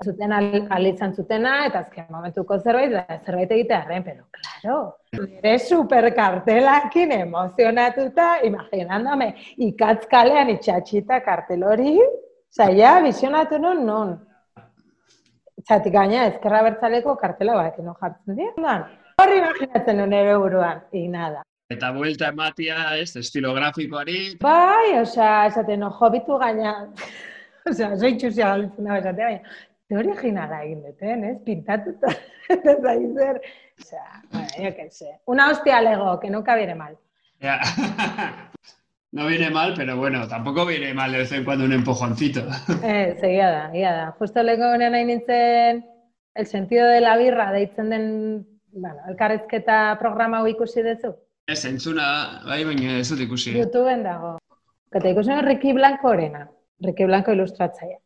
zuten 0.01 0.33
al, 0.33 0.67
al 0.69 0.87
izan 0.87 1.13
zutena, 1.15 1.65
eta 1.67 1.83
azken 1.83 2.07
momentuko 2.09 2.57
zerbait, 2.59 2.91
da, 2.91 3.19
zerbait 3.25 3.51
egitearen, 3.51 4.03
pero 4.03 4.25
claro, 4.33 4.79
nire 5.19 5.57
superkartelakin 5.59 7.13
emozionatuta, 7.19 8.27
imaginándome, 8.47 9.33
ikatzkalean 9.69 10.51
itxatxita 10.55 11.21
kartel 11.25 11.63
hori, 11.69 11.95
zaila, 12.53 12.99
visionatu 13.05 13.61
nun, 13.61 13.85
nun. 13.87 14.13
Zatik 15.63 15.93
gaina, 15.93 16.27
ezkerra 16.31 16.63
bertzaleko 16.65 17.15
kartela 17.19 17.55
bat, 17.55 17.79
no 17.79 17.95
jartzen 18.01 18.39
dira. 18.39 18.77
Horri 19.21 19.37
imaginatzen 19.39 19.99
nuen 20.01 20.13
ere 20.17 20.37
buruan, 20.41 20.83
y 20.91 21.07
nada. 21.07 21.43
Eta 21.71 21.91
buelta 21.95 22.27
ematia, 22.33 22.97
ez, 22.99 23.15
estilo 23.15 23.53
grafikoari. 23.53 24.35
Bai, 24.41 24.97
osea, 24.99 25.45
esaten, 25.47 25.85
ojo, 25.87 26.09
bitu 26.11 26.39
gaina, 26.41 26.73
osea, 27.69 27.93
oso 27.95 28.09
itxusia 28.09 28.49
galitzen 28.51 28.89
dago 28.89 28.99
esatea, 28.99 29.29
baina, 29.29 29.55
originala 29.97 30.63
egin 30.63 30.83
duten, 30.83 31.23
ez? 31.23 31.37
Pintatuta, 31.45 32.13
ez 32.49 32.79
da 32.83 32.95
zer. 33.17 33.41
Osea, 33.79 34.23
bueno, 34.31 34.47
yo 34.59 34.75
qué 34.75 34.89
sé. 34.91 35.19
Una 35.25 35.49
hostia 35.49 35.81
lego, 35.81 36.19
que 36.19 36.29
nunca 36.29 36.55
viene 36.55 36.75
mal. 36.75 36.97
Ya. 37.39 37.59
No 39.13 39.27
viene 39.27 39.51
mal, 39.51 39.75
pero 39.77 39.95
bueno, 39.95 40.27
tampoco 40.27 40.65
viene 40.65 40.91
mal 40.91 41.11
de 41.11 41.19
vez 41.19 41.31
en 41.33 41.45
cuando 41.45 41.65
un 41.65 41.73
empujoncito. 41.73 42.41
Eh, 42.83 43.15
egia 43.21 43.51
da, 43.51 43.69
egia 43.69 43.91
da. 43.91 44.05
Justo 44.17 44.41
lego 44.41 44.65
honen 44.73 44.91
nahi 44.91 45.05
nintzen, 45.05 45.83
el 46.33 46.47
sentido 46.47 46.87
de 46.87 46.99
la 46.99 47.15
birra 47.17 47.51
deitzen 47.51 47.91
den, 47.91 48.07
bueno, 48.71 49.05
elkarrizketa 49.07 49.99
programa 49.99 50.39
hau 50.39 50.47
ikusi 50.49 50.81
duzu. 50.81 51.13
Ez, 51.45 51.61
entzuna, 51.69 52.07
bai, 52.47 52.63
baina 52.65 52.97
ez 52.97 53.05
dut 53.11 53.21
ikusi. 53.21 53.53
YouTubeen 53.59 54.01
dago. 54.01 54.39
Eta 54.89 55.13
ikusi 55.13 55.37
Ricky 55.45 55.77
Blancorena, 55.77 56.47
Ricky 56.81 57.05
Blanco 57.05 57.37
ilustratzaia. 57.37 57.99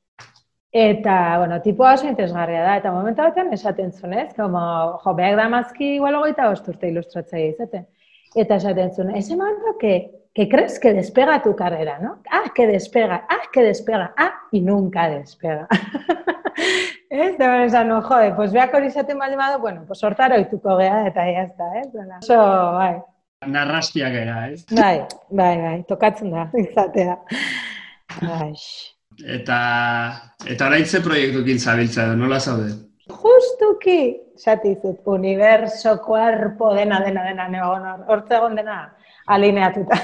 Eta, 0.72 1.38
bueno, 1.38 1.62
tipua 1.62 1.94
oso 1.94 2.08
interesgarria 2.08 2.62
da, 2.62 2.76
eta 2.82 2.92
momentu 2.92 3.24
batean 3.24 3.54
esaten 3.56 3.94
zuen, 3.94 4.14
ez? 4.20 4.34
Como, 4.36 4.60
jo, 5.04 5.14
behar 5.16 5.38
da 5.40 5.48
mazki 5.50 5.94
igual 5.96 6.20
hogeita 6.20 6.50
bost 6.50 6.68
urte 6.68 6.90
ilustratzaia 6.92 7.54
izaten. 7.54 7.88
Eta 8.36 8.58
esaten 8.60 8.92
zuen, 8.94 9.16
ese 9.16 9.38
momento 9.38 9.78
que, 9.80 9.94
que 10.34 10.50
crees 10.50 10.80
que 10.80 10.94
despega 10.94 11.42
tu 11.42 11.56
carrera, 11.56 12.00
¿no? 12.00 12.22
Ah, 12.30 12.52
que 12.54 12.68
despega, 12.68 13.26
ah, 13.30 13.48
que 13.52 13.64
despega, 13.64 14.14
ah, 14.18 14.34
y 14.52 14.62
nunca 14.62 15.10
despega. 15.10 15.68
ez? 17.10 17.38
Da, 17.38 17.64
esan, 17.64 17.88
no, 17.88 18.02
jode, 18.02 18.34
pues 18.36 18.52
beak 18.52 18.74
hori 18.74 18.92
izaten 18.92 19.18
baldin 19.18 19.40
badu, 19.40 19.62
bueno, 19.64 19.86
pues 19.88 20.04
hortara 20.04 20.36
oituko 20.36 20.78
gea, 20.78 21.08
eta 21.08 21.26
ya 21.32 21.48
está, 21.48 21.72
ez? 21.80 21.88
Dela. 21.94 22.20
Oso, 22.20 22.42
bai, 22.76 22.98
Narrastiak 23.46 24.14
era, 24.14 24.38
ez? 24.52 24.66
bai, 24.74 25.06
bai, 25.30 25.56
bai, 25.62 25.80
tokatzen 25.88 26.32
da, 26.36 26.50
izatea. 26.58 27.18
Bai. 28.20 28.54
Eta, 29.26 29.58
eta 30.46 30.68
orain 30.68 30.86
ze 30.86 31.00
proiektukin 31.02 31.60
zabiltza 31.60 32.04
edo, 32.06 32.16
nola 32.16 32.40
zaude? 32.40 32.74
Justuki, 33.08 34.00
esati 34.36 34.76
zut, 34.82 35.00
universo, 35.08 35.98
cuerpo, 36.06 36.74
dena, 36.76 37.00
dena, 37.04 37.24
dena, 37.24 37.48
negon, 37.50 37.82
hor- 37.88 38.06
hortze 38.08 38.36
egon 38.38 38.56
dena, 38.56 38.94
alineatuta. 39.28 39.98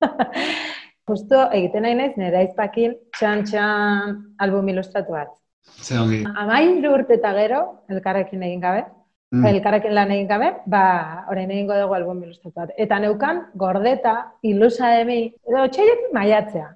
Justo 1.08 1.46
egiten 1.56 1.86
nahi 1.86 1.94
naiz 1.96 2.12
nire 2.20 2.36
aizpakin 2.42 2.92
txan-txan 3.16 4.18
album 4.44 4.68
ilustratu 4.74 5.14
bat. 5.16 5.30
Ze 5.80 5.96
ongi. 5.98 6.20
Amairu 6.36 6.92
urte 6.98 7.16
eta 7.16 7.32
gero, 7.38 7.62
elkarrekin 7.88 8.42
egin 8.50 8.60
gabe, 8.60 8.84
Mm. 9.30 9.44
elkarrekin 9.44 9.92
lan 9.92 10.08
egin 10.14 10.24
gabe, 10.28 10.46
ba, 10.64 11.26
orain 11.28 11.50
egingo 11.52 11.74
dugu 11.76 11.92
album 11.92 12.22
ilustratu 12.24 12.54
bat. 12.62 12.70
Eta 12.80 12.96
neukan, 12.98 13.42
gordeta, 13.60 14.14
ilusa 14.42 14.94
emi, 15.02 15.18
edo 15.44 15.66
txailetik 15.68 16.14
maiatzea. 16.16 16.70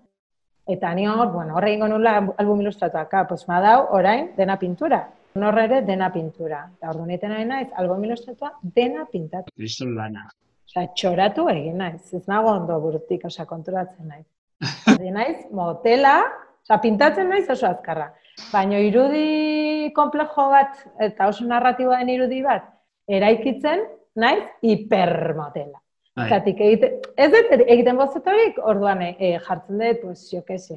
Eta 0.66 0.92
ni 0.94 1.08
hor, 1.08 1.32
bueno, 1.32 1.56
horre 1.56 1.72
egingo 1.72 1.88
nula 1.90 2.14
album 2.38 2.60
ilustratuak, 2.62 3.08
ka, 3.10 3.24
pues 3.26 3.42
badau, 3.46 3.88
orain, 3.98 4.30
dena 4.36 4.58
pintura. 4.60 5.02
Norre 5.34 5.64
ere, 5.64 5.80
dena 5.82 6.10
pintura. 6.12 6.60
Eta 6.76 6.92
ordu 6.92 7.06
niten 7.08 7.32
nahi 7.32 7.46
naiz, 7.48 7.68
album 7.80 8.04
ilustratua 8.04 8.52
dena 8.62 9.06
pintatu. 9.10 9.50
Kriston 9.56 9.96
lana. 9.96 10.28
Osea, 10.68 10.86
txoratu 10.96 11.48
egin 11.50 11.80
naiz, 11.82 12.14
ez 12.14 12.22
nago 12.30 12.52
ondo 12.52 12.78
burutik, 12.80 13.26
osea, 13.26 13.46
konturatzen 13.48 14.08
naiz. 14.12 14.26
Egin 14.94 15.18
naiz, 15.18 15.38
motela, 15.50 16.16
osea, 16.62 16.78
pintatzen 16.84 17.32
naiz 17.32 17.48
oso 17.50 17.66
azkarra. 17.66 18.12
Baina 18.52 18.78
irudi 18.80 19.90
komplejo 19.96 20.46
bat, 20.52 20.78
eta 21.02 21.28
oso 21.32 21.44
narratiboa 21.48 21.98
den 22.00 22.14
irudi 22.14 22.40
bat, 22.46 22.70
eraikitzen 23.08 23.82
naiz 24.14 24.44
hipermotela. 24.62 25.81
Bai. 26.16 26.28
Zatik 26.28 26.58
egite, 26.60 26.90
ez 27.16 27.30
dut 27.32 27.52
egiten 27.62 27.96
bozetorik, 27.96 28.58
orduan 28.68 29.00
e, 29.06 29.38
jartzen 29.46 29.78
dut, 29.80 30.02
pues, 30.02 30.26
jo 30.30 30.42
que 30.44 30.58
se. 30.58 30.76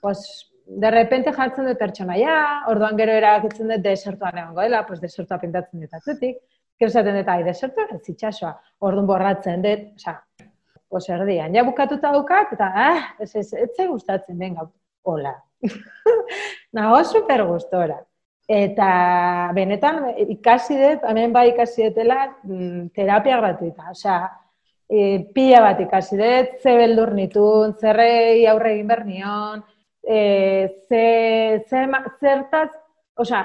Pues, 0.00 0.22
de 0.64 0.90
repente 0.90 1.34
jartzen 1.36 1.66
dut 1.68 1.78
pertsonaia, 1.78 2.36
orduan 2.70 2.96
gero 2.96 3.12
erabakitzen 3.18 3.68
dut 3.74 3.84
desertuan 3.84 4.38
egongo 4.38 4.64
dela, 4.64 4.84
pues 4.86 5.02
desertua 5.02 5.40
pintatzen 5.42 5.84
dut 5.84 5.98
atzutik, 5.98 6.40
gero 6.80 6.88
esaten 6.88 7.18
dut, 7.18 7.28
ai, 7.28 7.42
desertua 7.44 7.88
ez 7.92 8.02
itxasoa, 8.14 8.54
orduan 8.88 9.08
borratzen 9.10 9.66
dut, 9.66 9.86
osea, 10.00 10.16
pues 10.88 11.08
erdian, 11.12 11.54
ja 11.54 11.66
bukatuta 11.66 12.14
daukat, 12.16 12.54
eta, 12.56 12.72
ah, 12.88 13.08
ez, 13.20 13.34
ez, 13.34 13.50
ez 13.52 13.70
zai 13.76 13.88
gustatzen, 13.90 14.38
venga, 14.38 14.64
hola. 15.04 15.36
Nago 16.78 17.02
super 17.04 17.44
gustora. 17.44 18.00
Eta 18.50 18.90
benetan 19.54 20.06
ikasi 20.32 20.78
dut, 20.78 21.04
hemen 21.06 21.34
bai 21.34 21.50
ikasi 21.52 21.90
dutela, 21.90 22.24
mm, 22.42 22.88
terapia 22.96 23.36
gratuita. 23.38 23.92
Osea, 23.92 24.24
e, 24.90 25.30
pila 25.34 25.62
bat 25.62 25.80
ikasi 25.86 26.18
dut, 26.18 26.56
ze 26.62 26.74
beldur 26.76 27.14
nitun, 27.14 27.76
zerrei 27.78 28.46
aurre 28.50 28.74
egin 28.74 28.90
behar 28.90 29.04
nion, 29.06 29.62
e, 30.02 30.18
ze, 30.88 31.04
ze, 31.68 31.86
zertaz, 32.20 32.70
osea, 33.16 33.44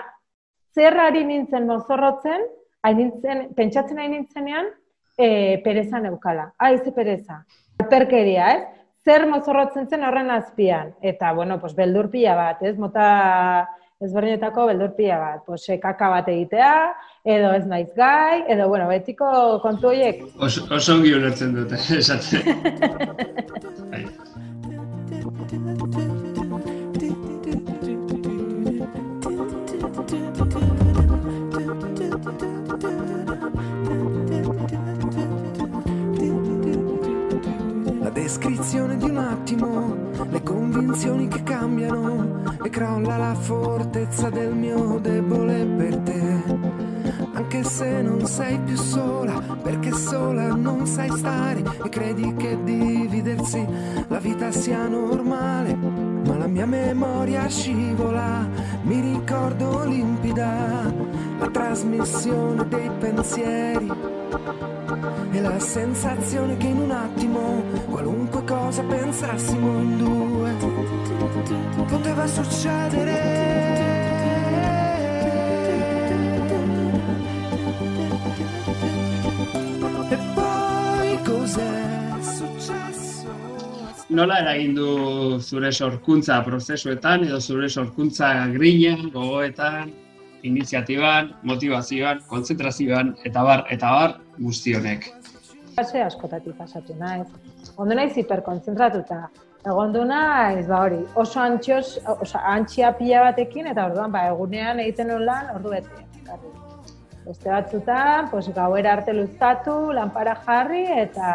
zer 0.74 0.98
ari 1.00 1.24
nintzen 1.24 1.68
mozorrotzen, 1.70 2.50
hain 2.84 2.98
nintzen, 2.98 3.46
pentsatzen 3.56 4.02
hain 4.02 4.12
nintzenean, 4.18 4.74
e, 5.18 5.62
pereza 5.64 6.02
neukala. 6.02 6.52
Ai, 6.58 6.78
ze 6.80 6.92
pereza. 6.92 7.44
Alperkeria, 7.80 8.50
ez? 8.56 8.64
Zer 9.06 9.28
mozorrotzen 9.30 9.88
zen 9.88 10.04
horren 10.04 10.32
azpian. 10.34 10.96
Eta, 11.02 11.32
bueno, 11.34 11.60
pues, 11.62 11.75
beldur 11.78 12.10
pila 12.12 12.36
bat, 12.36 12.64
ez? 12.66 12.75
Mota 12.82 13.06
ezberdinetako 14.02 14.66
beldur 14.72 14.96
pila 14.98 15.20
bat. 15.22 15.44
Pues, 15.46 15.68
eh, 15.70 15.80
kaka 15.80 16.10
bat 16.10 16.30
egitea, 16.34 16.72
edo 17.25 17.51
ez 17.58 17.65
naiz 17.65 17.89
gai, 17.98 18.44
edo, 18.53 18.67
bueno, 18.70 18.88
betiko 18.88 19.27
kontu 19.63 19.89
horiek. 19.89 20.22
Oso, 20.38 20.67
oso 20.70 20.94
ongi 20.94 21.13
ulertzen 21.17 21.55
dute, 21.58 21.79
esaten. 21.98 22.41
Bai. 23.89 24.05
La 38.01 38.09
descrizione 38.11 38.98
di 38.98 39.09
un 39.09 39.18
attimo, 39.18 39.96
le 40.29 40.44
convinzioni 40.44 41.27
che 41.27 41.42
cambiano 41.42 42.44
e 42.64 42.70
crolla 42.70 43.18
la 43.18 43.33
fortezza 43.33 44.29
del 44.29 44.53
mio 44.53 45.00
debole 45.01 45.66
per 45.66 45.98
te. 45.98 46.35
Anche 47.46 47.64
se 47.64 48.01
non 48.01 48.25
sei 48.25 48.58
più 48.58 48.75
sola, 48.75 49.40
perché 49.62 49.94
sola 49.94 50.48
non 50.55 50.88
sai 50.88 51.12
stare 51.16 51.62
e 51.84 51.90
credi 51.90 52.34
che 52.34 52.58
dividersi 52.64 53.64
la 54.08 54.18
vita 54.18 54.51
sia 54.51 54.88
normale. 54.88 55.75
Ma 55.75 56.38
la 56.38 56.48
mia 56.48 56.66
memoria 56.66 57.48
scivola, 57.48 58.50
mi 58.81 59.00
ricordo 59.00 59.84
limpida 59.86 60.92
la 61.38 61.48
trasmissione 61.51 62.68
dei 62.68 62.90
pensieri 62.98 63.92
e 65.31 65.42
la 65.42 65.60
sensazione 65.60 66.58
che 66.58 66.66
in 66.66 66.79
un 66.79 66.90
attimo 66.90 67.62
qualunque 67.92 68.44
cosa 68.44 68.81
pensassimo 68.81 69.81
in 69.81 69.98
due 69.98 70.51
poteva 71.86 72.25
succedere. 72.25 73.54
Nola 84.16 84.38
eragin 84.40 84.75
du 84.78 84.90
zure 85.44 85.74
sorkuntza 85.75 86.38
prozesuetan 86.46 87.25
edo 87.25 87.40
zure 87.42 87.68
sorkuntza 87.68 88.30
grina, 88.54 88.94
gogoetan, 89.12 89.90
iniziatiban, 90.48 91.34
motivazioan, 91.44 92.22
kontzentrazioan, 92.30 93.10
eta 93.28 93.44
bar, 93.44 93.66
eta 93.75 93.90
bar, 93.92 94.14
guzti 94.38 94.75
honek. 94.78 95.10
Fase 95.75 96.00
askotatik 96.06 96.56
pasatu 96.56 96.96
naiz. 97.01 97.25
Ondo 97.75 97.98
naiz 98.00 98.14
hiperkontzentratuta. 98.22 99.18
Egondu 99.66 100.06
naiz, 100.08 100.64
ba 100.70 100.80
hori, 100.86 101.01
oso 101.20 101.42
antxos, 101.44 101.98
oso 102.16 102.40
antxia 102.54 102.94
pila 102.96 103.25
batekin, 103.25 103.68
eta 103.74 103.90
orduan, 103.90 104.14
ba, 104.16 104.30
egunean 104.32 104.80
egiten 104.86 105.12
nuen 105.12 105.25
lan, 105.28 105.51
ordu 105.58 105.75
bete. 105.75 106.06
Beste 107.25 107.51
batzutan, 107.51 108.32
pues, 108.32 108.48
gauera 108.56 108.96
arte 108.96 109.18
luztatu, 109.18 109.75
lanpara 110.00 110.38
jarri, 110.48 110.86
eta 111.04 111.34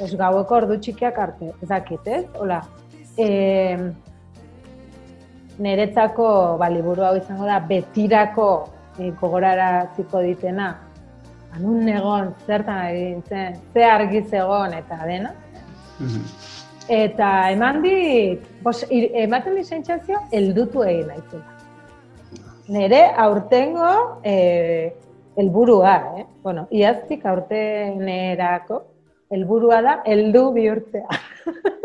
pues, 0.00 0.16
gaueko 0.16 0.56
ordu 0.62 0.78
txikiak 0.80 1.18
arte. 1.20 1.52
Ez 1.60 1.68
dakit, 1.68 2.06
ez? 2.08 2.24
Hola. 2.40 2.62
E, 3.20 3.26
niretzako, 5.60 6.28
ba, 6.60 6.70
liburu 6.72 7.04
hau 7.04 7.16
izango 7.18 7.44
da, 7.44 7.58
betirako 7.68 8.46
e, 8.96 9.10
gogoraraziko 9.20 10.22
ditena, 10.24 10.70
anun 11.56 11.88
egon, 11.92 12.32
zertan 12.46 12.78
ari 12.86 13.02
nintzen, 13.10 13.58
ze 13.74 13.84
argi 13.84 14.22
zegon 14.30 14.72
eta 14.78 15.02
dena. 15.04 15.34
Mhm. 16.00 16.22
Eta 16.90 17.50
eman 17.52 17.82
dit, 17.84 18.46
bos, 18.64 18.80
ir- 18.90 19.10
ematen 19.20 19.54
di 19.54 19.64
sentsazio, 19.64 20.24
heldutu 20.32 20.82
egin 20.82 21.12
naizela. 21.12 21.44
Nere 22.70 23.02
aurtengo 23.18 24.20
eh, 24.24 24.94
helburua, 25.36 25.94
eh? 26.18 26.24
Bueno, 26.42 26.66
iaztik 26.70 27.26
aurtenerako 27.26 28.84
helburua 29.30 29.80
da 29.86 29.96
heldu 30.06 30.50
bihurtzea. 30.56 31.20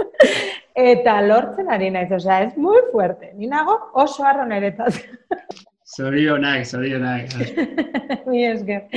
Eta 0.91 1.19
lortzen 1.23 1.69
ari 1.71 1.89
naiz, 1.93 2.09
osea, 2.11 2.41
es 2.43 2.57
muy 2.57 2.81
fuerte. 2.91 3.31
Ni 3.35 3.47
nago 3.47 3.77
oso 3.93 4.25
harro 4.27 4.45
niretaz. 4.49 4.97
Zorionak, 5.95 6.65
zorionak. 6.65 7.31
Mi 8.29 8.43
esker. 8.43 8.89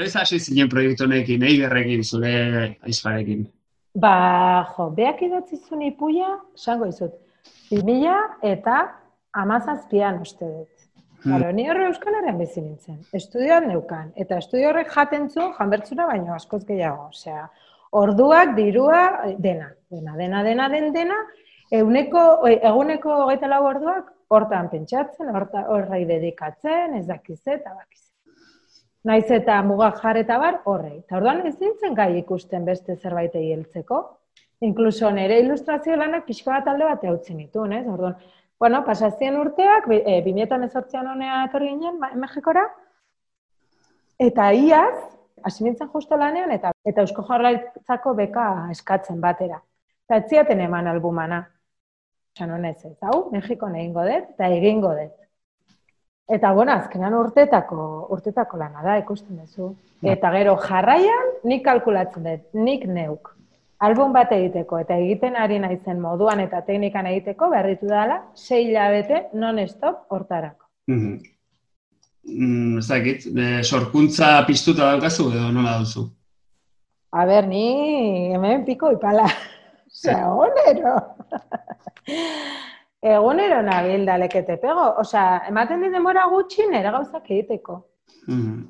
Ez 0.00 0.14
hasi 0.16 0.40
zinen 0.40 0.70
proiektu 0.72 1.04
honekin, 1.04 1.44
eigerrekin, 1.44 2.02
zure 2.02 2.32
aizparekin. 2.82 3.44
Ba, 3.94 4.14
jo, 4.74 4.88
beak 4.96 5.20
idatzi 5.22 5.60
zuen 5.60 5.84
ipuia, 5.90 6.32
esango 6.56 6.88
izut, 6.90 7.12
2000 7.70 8.48
eta 8.50 8.78
amazazpian 9.44 10.18
uste 10.24 10.48
dut. 10.48 10.70
Hmm. 11.24 11.44
Ni 11.56 11.64
horre 11.70 11.86
Euskal 11.88 12.18
Herrian 12.18 12.36
bizi 12.36 12.60
nintzen. 12.60 12.98
Estudioan 13.16 13.68
neukan. 13.70 14.10
Eta 14.20 14.36
estudio 14.42 14.68
horrek 14.68 14.90
jaten 14.92 15.30
zuen 15.30 15.54
janbertzura 15.56 16.08
baino 16.10 16.34
askoz 16.34 16.64
gehiago. 16.68 17.06
Osea, 17.14 17.46
orduak, 18.00 18.54
dirua, 18.56 19.02
dena. 19.38 19.70
Dena, 19.90 20.16
dena, 20.18 20.42
dena, 20.42 20.68
den 20.68 20.92
dena. 20.94 21.18
Euneko, 21.74 22.22
oi, 22.46 22.56
eguneko 22.62 23.12
hogeita 23.24 23.48
lau 23.50 23.62
orduak 23.68 24.10
hortan 24.34 24.68
pentsatzen, 24.72 25.30
horta, 25.30 25.66
horrei 25.70 26.04
dedikatzen, 26.08 26.96
ez 26.98 27.06
dakiz 27.06 27.40
eta 27.46 27.74
bakiz. 27.74 28.02
Naiz 29.04 29.26
eta 29.36 29.58
mugak 29.62 30.00
jar 30.00 30.16
eta 30.16 30.38
bar 30.40 30.60
horrei. 30.70 30.98
Eta 31.02 31.18
orduan 31.18 31.42
ez 31.46 31.58
nintzen 31.60 31.94
gai 31.94 32.10
ikusten 32.18 32.64
beste 32.64 32.96
zerbait 32.96 33.34
heltzeko. 33.36 34.00
Inkluso 34.64 35.10
nire 35.12 35.40
ilustrazio 35.42 35.96
lanak 36.00 36.24
pixka 36.26 36.54
bat 36.54 36.70
alde 36.72 36.86
bat 36.88 37.04
eutzen 37.04 37.42
dituen, 37.42 37.74
ez? 37.76 37.84
Orduan, 37.90 38.14
bueno, 38.60 38.80
pasazien 38.86 39.36
urteak, 39.36 39.90
e, 39.92 40.20
2018an 40.24 41.10
honea 41.12 41.42
etorri 41.48 41.68
ginen 41.74 41.98
Ma- 42.00 42.14
Mexikora, 42.16 42.64
eta 44.18 44.52
iaz, 44.56 44.94
hasi 45.44 45.64
nintzen 45.64 45.90
justo 45.92 46.16
lanean, 46.16 46.50
eta 46.50 46.72
eta 46.84 47.04
Eusko 47.04 47.24
Jaurlaritzako 47.28 48.14
beka 48.14 48.46
eskatzen 48.72 49.20
batera. 49.20 49.60
Eta 50.06 50.20
ez 50.20 50.30
ziaten 50.30 50.60
eman 50.60 50.88
albumana. 50.88 51.44
Osa, 52.34 52.48
honez 52.52 52.80
ez, 52.84 52.96
hau, 53.02 53.28
Mexikon 53.30 53.76
egingo 53.78 54.02
dut, 54.08 54.32
eta 54.34 54.48
egingo 54.50 54.90
dut. 54.96 55.12
Eta, 56.34 56.52
bueno, 56.56 56.72
azkenan 56.72 57.14
urtetako, 57.14 57.84
urtetako 58.16 58.58
lana 58.58 58.82
da, 58.82 58.96
ikusten 58.98 59.36
duzu. 59.42 59.74
Ja. 60.00 60.14
Eta 60.16 60.30
gero 60.34 60.56
jarraian, 60.64 61.30
nik 61.44 61.64
kalkulatzen 61.64 62.30
dut, 62.30 62.50
nik 62.54 62.88
neuk. 62.88 63.34
album 63.84 64.12
bat 64.14 64.30
egiteko 64.32 64.78
eta 64.80 64.96
egiten 64.96 65.34
ari 65.36 65.58
naizen 65.60 65.98
moduan 66.00 66.40
eta 66.40 66.62
teknikan 66.64 67.06
egiteko 67.10 67.50
berritu 67.50 67.86
dela 67.90 68.22
sei 68.34 68.62
hilabete 68.68 69.28
non-stop 69.34 70.06
hortarako. 70.14 70.66
Mhm. 70.86 71.33
Mm, 72.26 72.78
ez 72.78 72.86
dakit, 72.88 73.26
e, 73.36 73.62
sorkuntza 73.62 74.44
piztuta 74.46 74.90
daukazu 74.90 75.28
edo 75.30 75.50
nola 75.52 75.78
duzu? 75.82 76.06
A 77.12 77.24
ber, 77.28 77.46
ni 77.46 78.32
hemen 78.32 78.64
piko 78.64 78.90
ipala. 78.94 79.26
Osea, 79.92 80.22
egunero. 80.30 80.94
egunero 83.14 83.60
nabil 83.62 84.06
dalekete 84.08 84.56
pego. 84.62 84.86
Osea, 85.04 85.42
ematen 85.50 85.84
dit 85.84 85.92
denbora 85.92 86.24
gutxi 86.32 86.66
nire 86.70 86.90
gauzak 86.96 87.28
egiteko. 87.28 87.82
Mhm. 88.26 88.64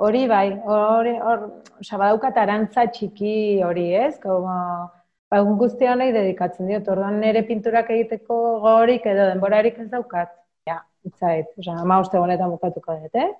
Hori 0.00 0.24
bai, 0.26 0.46
hori, 0.64 1.12
hor, 1.20 1.42
osea, 1.82 1.98
badaukat 2.00 2.38
arantza 2.40 2.86
txiki 2.88 3.60
hori, 3.62 3.90
ez? 3.92 4.14
Como, 4.22 4.54
ba, 5.28 5.40
guztia 5.60 5.92
nahi 5.94 6.14
dedikatzen 6.16 6.70
diot, 6.72 6.88
orduan 6.88 7.20
nire 7.20 7.44
pinturak 7.44 7.92
egiteko 7.92 8.38
gogorik 8.64 9.04
edo 9.04 9.28
denborarik 9.34 9.76
ez 9.84 9.90
daukat. 9.92 10.32
Itzait, 11.06 11.46
osea, 11.58 11.78
ama 11.80 12.00
uste 12.02 12.18
honetan 12.18 12.50
bukatuko 12.52 12.96
dut, 13.02 13.14
eh? 13.14 13.30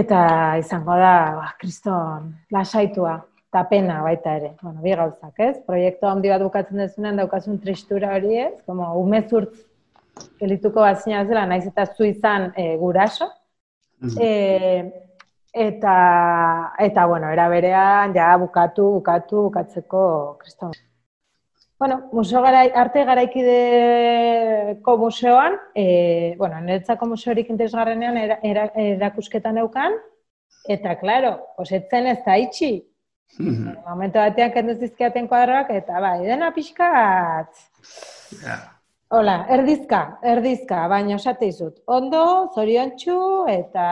Eta 0.00 0.20
izango 0.60 0.94
da, 0.94 1.14
ba, 1.40 1.48
kriston, 1.58 2.30
lasaitua, 2.54 3.16
eta 3.50 3.64
pena 3.70 3.98
baita 4.04 4.36
ere. 4.38 4.52
Bueno, 4.62 4.78
bi 4.84 4.94
gauzak, 4.94 5.34
ez? 5.42 5.56
Proiektu 5.66 6.06
handi 6.06 6.30
bat 6.30 6.44
bukatzen 6.46 6.78
dezunean 6.84 7.18
daukasun 7.18 7.58
tristura 7.64 8.14
hori, 8.14 8.36
ez? 8.44 8.54
Como, 8.66 8.92
umezurtz 9.02 9.56
gelituko 10.38 10.84
bazina 10.86 11.24
zela, 11.26 11.46
naiz 11.50 11.64
eta 11.66 11.88
zu 11.90 12.06
izan 12.06 12.52
e, 12.56 12.76
guraso, 12.78 13.30
Mhm. 14.00 14.16
E, 14.18 15.04
eta, 15.52 16.72
eta, 16.78 17.06
bueno, 17.06 17.28
era 17.28 17.48
berean, 17.48 18.14
ja, 18.14 18.36
bukatu, 18.36 18.86
bukatu, 18.96 19.42
bukatzeko, 19.48 20.04
kriston. 20.40 20.72
Bueno, 21.80 22.10
museo 22.12 22.42
garai, 22.44 22.66
arte 22.76 23.06
garaikideko 23.08 24.96
museoan, 25.00 25.54
e, 25.74 26.34
bueno, 26.36 26.58
niretzako 26.60 27.06
museorik 27.08 27.48
interesgarrenean 27.48 28.18
era, 28.20 28.36
era, 28.44 28.66
erakusketa 28.82 29.48
neukan, 29.56 29.94
eta, 30.68 30.98
klaro, 31.00 31.30
osetzen 31.56 32.10
ez 32.10 32.18
da 32.26 32.34
itxi. 32.36 32.74
Mhm. 33.38 33.78
Momentu 33.86 34.20
batean 34.20 34.52
kendu 34.52 34.74
zizkiaten 34.76 35.28
kuadroak, 35.30 35.70
eta 35.78 36.02
bai, 36.04 36.18
dena 36.26 36.50
pixkat, 36.52 37.64
Ja. 38.42 38.58
Hola, 39.10 39.46
erdizka, 39.50 40.00
erdizka, 40.22 40.82
baina 40.86 41.16
esate 41.16 41.48
dizut. 41.48 41.80
Ondo, 41.86 42.22
zoriontsu 42.54 43.16
eta 43.50 43.86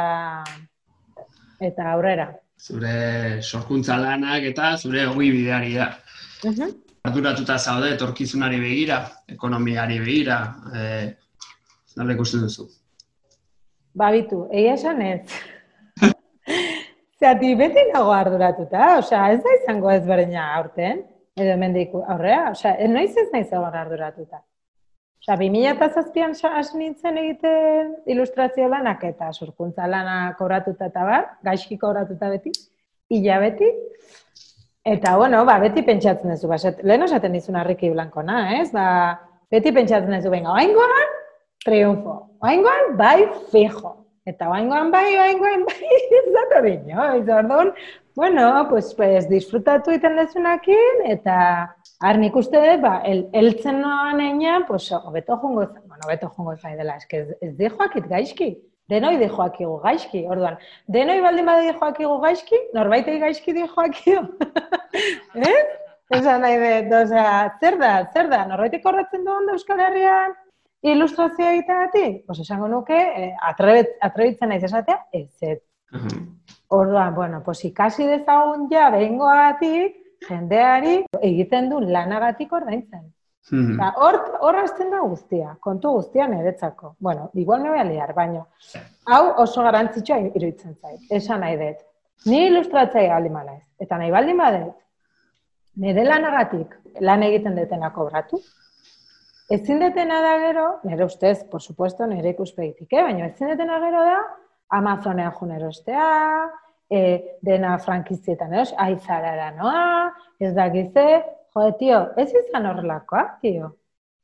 eta 1.58 1.88
aurrera. 1.94 2.28
Zure 2.60 3.40
sorkuntza 3.42 3.96
lanak 3.98 4.46
eta 4.52 4.76
zure 4.76 5.08
ogi 5.08 5.32
bideari 5.34 5.74
da. 5.74 5.88
Mhm. 6.44 6.76
Arduratuta 7.08 7.56
zaude 7.58 7.94
etorkizunari 7.94 8.58
begira, 8.60 8.98
ekonomiari 9.32 9.96
begira, 10.02 10.38
eh, 10.76 11.06
nola 11.96 12.12
ikusten 12.16 12.42
duzu? 12.44 12.66
Babitu, 13.98 14.42
egia 14.52 14.74
esan 14.76 15.00
ez. 15.02 15.22
Zati, 17.20 17.54
beti 17.58 17.86
nago 17.94 18.12
arduratuta, 18.14 18.98
osea, 19.00 19.22
ez 19.32 19.40
da 19.46 19.54
izango 19.62 19.90
ez 19.90 20.02
berdina 20.06 20.44
aurten, 20.58 21.00
edo 21.38 21.54
hemendik 21.54 21.96
aurrea, 21.98 22.50
osea, 22.52 22.74
ez 22.76 22.90
noiz 22.92 23.10
ez 23.16 23.26
naiz 23.32 23.48
egon 23.48 23.74
arduratuta. 23.80 24.42
Osea, 25.24 25.38
2007an 25.40 26.36
sa- 26.38 26.52
hasi 26.60 26.78
nintzen 26.78 27.18
egiten 27.24 27.94
ilustrazio 28.14 28.68
lanak 28.70 29.02
eta 29.08 29.32
sorkuntza 29.32 29.88
lana 29.90 30.18
kobratuta 30.38 30.92
eta 30.92 31.08
bar, 31.08 31.26
gaizki 31.48 31.80
kobratuta 31.80 32.30
beti, 32.36 32.52
ila 33.18 33.40
beti, 33.48 33.72
Eta, 34.88 35.16
bueno, 35.20 35.44
ba, 35.44 35.58
beti 35.60 35.82
pentsatzen 35.84 36.30
duzu, 36.32 36.48
ba, 36.48 36.56
esat- 36.60 36.82
lehen 36.86 37.02
esaten 37.04 37.34
dizun 37.36 37.56
harriki 37.60 37.90
blankona, 37.92 38.36
ez? 38.60 38.70
Ba, 38.72 38.84
beti 39.52 39.72
pentsatzen 39.76 40.14
duzu, 40.16 40.30
venga, 40.32 40.52
oaingoan, 40.54 41.10
triunfo. 41.64 42.14
Oaingoan, 42.46 42.94
bai, 43.00 43.26
fijo. 43.52 43.94
Eta 44.28 44.48
oaingoan, 44.52 44.90
bai, 44.92 45.06
oaingoan, 45.18 45.64
bai, 45.68 45.90
ez 46.20 46.24
dator 46.36 46.68
inoiz, 46.70 47.26
orduan, 47.40 47.72
bueno, 48.18 48.46
pues, 48.70 48.92
pues, 48.98 49.28
disfrutatu 49.30 49.92
iten 49.94 50.16
dezunakin, 50.18 51.04
eta 51.16 51.36
har 52.04 52.18
nik 52.20 52.36
uste 52.36 52.60
dut, 52.62 52.80
ba, 52.84 52.94
el, 53.08 53.26
eltzen 53.32 53.80
noan 53.82 54.20
einan, 54.24 54.64
pues, 54.68 54.88
hobeto 54.92 55.36
jongo, 55.42 55.66
za- 55.66 55.82
bueno, 55.84 56.02
hobeto 56.06 56.30
jongo 56.36 56.56
zaidela, 56.56 56.96
eske 57.02 57.22
ez, 57.24 57.28
ez 57.40 57.52
dijoakit 57.60 58.08
gaizki. 58.10 58.50
Denoi 58.88 59.18
dijoakigu 59.20 59.74
gaizki, 59.82 60.22
orduan. 60.32 60.54
Denoi 60.88 61.18
baldin 61.20 61.44
badi 61.44 61.66
dijoakigu 61.68 62.14
gaizki, 62.22 62.56
norbaitei 62.72 63.18
gaizki 63.20 63.52
dijoakio. 63.52 64.22
eh? 65.50 65.60
Esan 66.18 66.40
nahi 66.40 66.56
dut, 66.56 66.92
osea, 67.02 67.32
zer 67.60 67.76
da, 67.80 67.92
zer 68.14 68.30
da, 68.32 68.44
norbaitek 68.48 68.86
horretzen 68.88 69.26
du 69.26 69.32
ondo 69.34 69.52
Euskal 69.58 69.80
Herrian 69.84 70.32
ilustrazioa 70.82 71.52
egiteagatik? 71.52 72.24
Pues 72.26 72.40
esango 72.40 72.68
nuke, 72.68 72.96
eh, 72.96 73.34
atrebet, 73.50 73.96
atrebitzen 74.00 74.48
naiz 74.48 74.62
esatea, 74.64 75.02
ez, 75.12 75.30
ez. 75.40 75.60
Mhm. 75.92 76.24
Orduan, 76.68 77.14
bueno, 77.14 77.42
pues 77.44 77.64
ikasi 77.64 78.06
dezagun 78.06 78.68
ja 78.70 78.88
behingoagatik, 78.90 79.96
jendeari 80.28 81.04
egiten 81.22 81.70
du 81.70 81.80
lanagatik 81.80 82.52
ordaintzen. 82.52 83.06
Mhm. 83.50 83.74
Eta 83.74 83.92
hor, 83.96 84.18
hor 84.44 84.56
hasten 84.60 84.90
da 84.90 85.00
guztia, 85.00 85.56
kontu 85.60 85.92
guztia 85.96 86.26
niretzako. 86.28 86.96
Bueno, 86.98 87.30
igual 87.34 87.62
me 87.62 87.70
voy 87.70 87.78
a 87.78 87.84
liar, 87.84 88.14
baina 88.14 88.46
hau 89.06 89.34
oso 89.44 89.62
garrantzitsua 89.62 90.18
iruditzen 90.18 90.74
zait. 90.76 91.00
Esan 91.10 91.40
nahi 91.40 91.56
dut. 91.56 91.84
Ni 92.26 92.46
ilustratzaile 92.48 93.12
baldin 93.14 93.34
badaiz. 93.38 93.64
Eta 93.80 93.98
nahi 93.98 94.10
baldin 94.10 94.38
badut, 94.38 94.74
nire 95.78 96.04
lanagatik 96.04 96.74
lan 97.00 97.22
egiten 97.22 97.54
detena 97.58 97.92
kobratu. 97.94 98.40
Ezin 99.54 99.80
detena 99.80 100.18
da 100.20 100.34
gero, 100.42 100.66
nire 100.84 101.06
ustez, 101.06 101.44
por 101.44 101.62
supuesto, 101.62 102.06
nire 102.06 102.34
ikuspegitik, 102.34 102.90
eh? 102.92 103.02
baina 103.02 103.30
ezin 103.30 103.54
detena 103.54 103.78
gero 103.80 104.02
da, 104.04 104.18
Amazonean 104.76 105.32
jun 105.38 105.54
erostea, 105.56 106.08
e, 106.90 107.00
dena 107.44 107.78
frankizietan 107.80 108.52
eros, 108.52 108.74
aizarara 108.76 109.50
noa, 109.56 110.12
ez 110.40 110.52
dakize, 110.56 111.06
jode, 111.54 111.72
tio, 111.80 112.02
ez 112.20 112.28
izan 112.42 112.68
horrelakoa, 112.68 113.24
tio. 113.40 113.72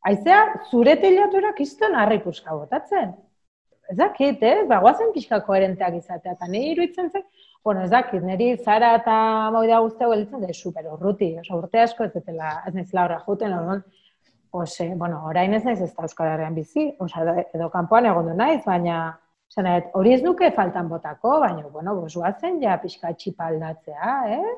Aizea, 0.04 0.40
zure 0.68 0.98
teilatura 1.00 1.54
kiston 1.56 1.96
harri 1.96 2.18
puska 2.20 2.52
botatzen. 2.52 3.14
Ez 3.88 3.96
dakit, 3.96 4.42
eh? 4.44 4.64
Ba, 4.68 4.82
guazen 4.84 5.12
pixka 5.14 5.40
koherenteak 5.46 5.96
izatea, 5.96 6.36
eta 6.36 6.48
niri 6.48 6.74
iruditzen 6.74 7.08
zen, 7.08 7.24
bueno, 7.64 7.82
ez 7.82 7.90
dakit, 7.90 8.22
niri 8.22 8.56
zara 8.58 8.94
eta 9.00 9.50
moida 9.50 9.78
guztia 9.80 10.08
gelitzen 10.10 10.40
da, 10.44 10.52
super 10.52 10.86
urruti, 10.92 11.30
oso 11.40 11.56
urte 11.56 11.80
asko 11.80 12.04
ez 12.04 12.12
dutela, 12.12 12.62
ez 12.68 12.74
naizela 12.74 13.04
horra 13.06 13.20
juten, 13.26 13.52
orduan, 13.58 13.84
Ose, 14.54 14.84
bueno, 14.94 15.16
orain 15.26 15.50
ez 15.56 15.64
naiz 15.66 15.80
ez 15.82 15.88
da 15.96 16.04
Euskal 16.06 16.28
Herrian 16.30 16.54
bizi, 16.54 16.84
osea, 17.02 17.32
edo, 17.56 17.66
kanpoan 17.72 18.06
egon 18.06 18.28
du 18.28 18.34
naiz, 18.38 18.60
baina 18.62 19.18
dut, 19.56 19.88
hori 19.98 20.12
ez 20.14 20.20
nuke 20.22 20.52
faltan 20.54 20.86
botako, 20.88 21.40
baina, 21.42 21.64
bueno, 21.72 21.96
bos, 21.98 22.12
guazen 22.14 22.60
ja 22.62 22.76
pixka 22.78 23.10
txipa 23.18 23.48
aldatzea, 23.50 24.12
eh? 24.36 24.54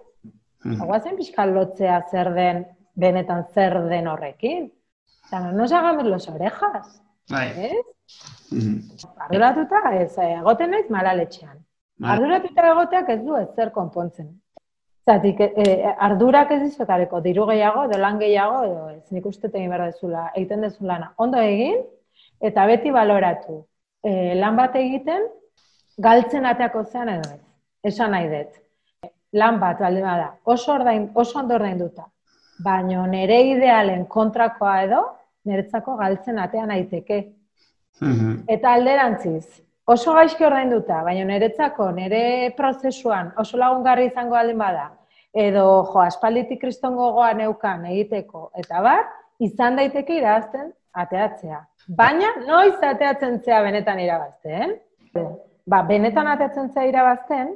Mhm. 0.66 0.82
Guazen 0.84 1.16
pixka 1.16 1.46
lotzea 1.48 2.02
zer 2.10 2.32
den, 2.34 2.66
benetan 2.94 3.46
zer 3.54 3.78
den 3.88 4.08
horrekin. 4.12 4.68
Osa, 5.24 5.40
no 5.52 5.64
hagamos 5.64 6.04
los 6.04 6.28
orejas, 6.28 7.02
Bai. 7.30 7.48
eh? 7.56 7.82
Mhm. 8.50 8.98
Arduratuta, 9.16 9.80
ez, 9.96 10.12
egoten 10.18 10.70
naiz 10.76 10.90
malaletxean. 10.90 11.56
Arduratuta 12.04 12.66
egoteak 12.72 13.08
ez 13.14 13.22
du 13.24 13.36
ez 13.36 13.48
zer 13.56 13.70
konpontzen. 13.72 14.28
Zatik, 15.06 15.40
e, 15.40 15.94
ardurak 16.02 16.50
ez 16.50 16.60
dizotareko, 16.64 17.20
diru 17.22 17.46
gehiago, 17.46 17.84
edo 17.86 17.98
lan 17.98 18.18
gehiago, 18.18 18.62
edo 18.66 18.88
ez 18.90 19.14
nik 19.14 19.26
uste 19.26 19.48
egin 19.52 19.70
behar 19.70 19.92
dezula, 19.92 20.30
egiten 20.34 20.66
dezu 20.66 20.84
lana. 20.84 21.12
Ondo 21.16 21.38
egin, 21.38 21.78
eta 22.40 22.66
beti 22.66 22.90
baloratu. 22.90 23.60
E, 24.02 24.34
lan 24.34 24.56
bat 24.58 24.74
egiten, 24.76 25.28
galtzen 25.96 26.46
ateako 26.46 26.84
zean 26.84 27.12
edo 27.14 27.30
ez. 27.36 27.42
Esan 27.92 28.10
nahi 28.10 28.28
dut. 28.32 28.58
Lan 29.32 29.60
bat, 29.60 29.78
baldin 29.78 30.02
bada, 30.02 30.32
oso, 30.44 30.72
ordain, 30.74 31.10
oso 31.14 31.38
ondo 31.38 31.54
ordainduta, 31.54 32.06
baino 32.64 33.06
nire 33.06 33.40
idealen 33.52 34.06
kontrakoa 34.10 34.82
edo, 34.82 35.02
niretzako 35.46 35.96
galtzen 35.96 36.38
atean 36.42 36.72
aiteke. 36.74 37.20
Mhm. 38.00 38.42
Eta 38.48 38.72
alderantziz, 38.74 39.62
oso 39.86 40.14
gaizki 40.18 40.44
ordainduta, 40.44 41.02
baina 41.06 41.24
niretzako, 41.28 41.90
nire 41.94 42.22
prozesuan 42.58 43.32
oso 43.38 43.58
lagungarri 43.60 44.08
izango 44.10 44.34
baldin 44.34 44.58
bada, 44.58 44.88
edo 45.36 45.66
jo, 45.92 46.00
aspalditik 46.02 46.60
kriston 46.64 46.96
gogoa 46.98 47.32
neukan 47.38 47.86
egiteko, 47.92 48.50
eta 48.58 48.82
bar, 48.82 49.06
izan 49.38 49.78
daiteke 49.78 50.18
irabazten 50.18 50.72
ateatzea. 50.96 51.60
Baina, 51.98 52.32
noiz 52.48 52.76
ateatzen 52.82 53.40
zea 53.44 53.62
benetan 53.62 54.00
irabazten? 54.02 54.76
Ba, 55.66 55.82
benetan 55.86 56.30
ateatzen 56.32 56.70
zea 56.72 56.86
irabazten, 56.88 57.54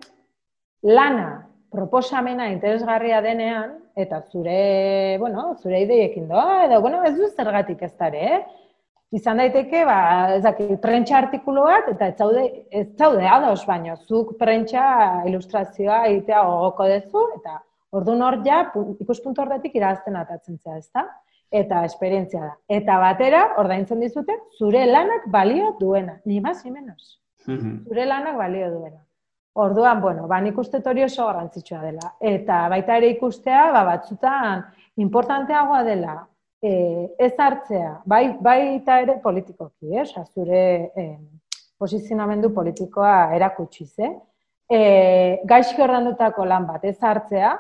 lana, 0.87 1.47
proposamena 1.71 2.49
interesgarria 2.51 3.21
denean, 3.23 3.77
eta 3.97 4.21
zure, 4.31 5.17
bueno, 5.19 5.55
zure 5.63 5.83
ideiekin 5.83 6.29
doa, 6.31 6.65
edo, 6.67 6.81
bueno, 6.83 7.03
ez 7.07 7.15
du 7.17 7.29
zergatik 7.31 7.83
ez 7.87 7.93
dare, 7.99 8.25
eh? 8.37 8.41
Izan 9.13 9.41
daiteke, 9.43 9.85
ba, 9.85 10.01
ez 10.37 10.43
dakit, 10.45 10.77
prentsa 10.81 11.17
artikulu 11.19 11.65
bat, 11.67 11.89
eta 11.95 12.13
ez 12.13 12.17
zaude, 12.17 12.45
ez 12.71 12.87
zaude 12.97 13.27
ados, 13.27 13.65
baino, 13.67 13.97
zuk 14.07 14.37
prentsa 14.39 15.25
ilustrazioa 15.27 16.05
egitea 16.13 16.45
gogoko 16.47 16.87
dezu, 16.91 17.27
eta 17.41 17.59
Orduan 17.91 18.23
hor 18.23 18.39
ja, 18.47 18.63
pu- 18.73 18.95
ikuspuntu 19.03 19.43
horretik 19.43 19.75
irazten 19.75 20.17
atatzen 20.17 20.59
zea, 20.59 20.79
ezta? 20.79 21.07
Eta 21.51 21.83
esperientzia 21.85 22.41
da. 22.45 22.53
Eta 22.71 22.99
batera, 23.03 23.41
ordaintzen 23.59 24.03
dizute, 24.05 24.37
zure 24.59 24.85
lanak 24.87 25.27
balio 25.27 25.73
duena. 25.81 26.21
Ni 26.25 26.41
más 26.41 26.65
ni 26.65 26.71
menos. 26.71 27.19
Zure 27.89 28.05
lanak 28.07 28.37
balio 28.39 28.71
duena. 28.71 29.01
Orduan, 29.59 30.01
bueno, 30.01 30.29
ba, 30.29 30.39
nik 30.41 30.59
uste 30.59 30.79
hori 30.87 31.03
oso 31.03 31.27
garrantzitsua 31.27 31.81
dela. 31.83 32.13
Eta 32.21 32.69
baita 32.71 32.97
ere 33.01 33.11
ikustea, 33.17 33.73
ba, 33.75 33.83
batzutan, 33.89 34.63
importanteagoa 35.03 35.83
dela, 35.83 36.15
e, 36.63 36.73
ez 37.19 37.35
hartzea, 37.39 38.01
bai, 38.05 38.37
baita 38.41 39.01
ere 39.01 39.19
politikoki, 39.23 39.95
eh? 39.95 40.03
Osa, 40.03 40.25
zure 40.35 40.63
eh, 40.97 41.17
posizionamendu 41.81 42.53
politikoa 42.55 43.33
erakutsiz, 43.37 43.93
eh? 43.99 44.13
E, 44.71 44.81
gaizki 45.49 45.83
ordandutako 45.83 46.45
lan 46.47 46.69
bat 46.69 46.85
ez 46.87 46.99
hartzea, 47.03 47.55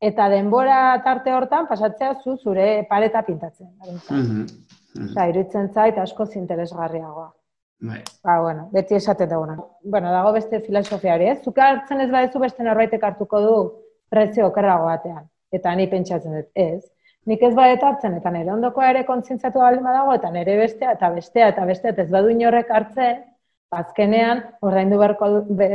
eta 0.00 0.28
denbora 0.32 0.80
tarte 1.04 1.32
hortan 1.36 1.68
pasatzea 1.68 2.14
zu 2.24 2.36
zure 2.38 2.86
pareta 2.88 3.22
pintatzen. 3.22 3.68
Mhm. 3.84 4.46
Mhm. 4.94 5.10
Osea, 5.10 5.28
iruditzen 5.28 5.68
zait 5.72 5.98
askoz 5.98 6.34
interesgarriagoa. 6.36 7.28
Bai. 7.80 8.02
Ba, 8.24 8.40
bueno, 8.40 8.68
beti 8.72 8.94
esaten 8.94 9.28
duguna. 9.28 9.56
Bueno, 9.82 10.10
dago 10.12 10.32
beste 10.32 10.60
filosofia 10.60 11.14
hori, 11.14 11.28
ez? 11.30 11.38
Zuk 11.44 11.58
hartzen 11.58 12.00
ez 12.00 12.10
badezu 12.10 12.40
beste 12.42 12.64
norbaitek 12.64 13.04
hartuko 13.04 13.40
du 13.40 13.54
prezio 14.10 14.48
okerrago 14.48 14.88
batean. 14.90 15.28
Eta 15.52 15.72
ni 15.74 15.86
pentsatzen 15.88 16.34
dut, 16.36 16.50
ez. 16.54 16.84
Nik 17.28 17.42
ez 17.44 17.52
badet 17.54 17.82
hartzen, 17.84 18.14
eta 18.16 18.30
nire 18.32 18.52
ondokoa 18.54 18.90
ere 18.94 19.02
kontzientzatu 19.08 19.60
baldin 19.60 19.84
badago, 19.84 20.14
eta 20.16 20.30
nire 20.32 20.56
bestea, 20.56 20.94
eta 20.96 21.10
bestea, 21.12 21.50
eta 21.52 21.66
bestea, 21.68 21.92
eta 21.92 22.06
ez 22.06 22.12
badu 22.12 22.30
inorrek 22.32 22.70
hartzen, 22.72 23.20
azkenean 23.70 24.40
ordaindu 24.66 24.98
beharko, 24.98 25.28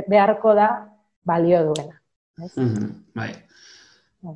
beharko 0.09 0.55
da 0.57 0.69
balio 1.23 1.61
duena. 1.69 2.01
Ez? 2.41 2.51
Mhm, 2.57 2.89
Bai. 3.15 3.29
Bai. 4.25 4.35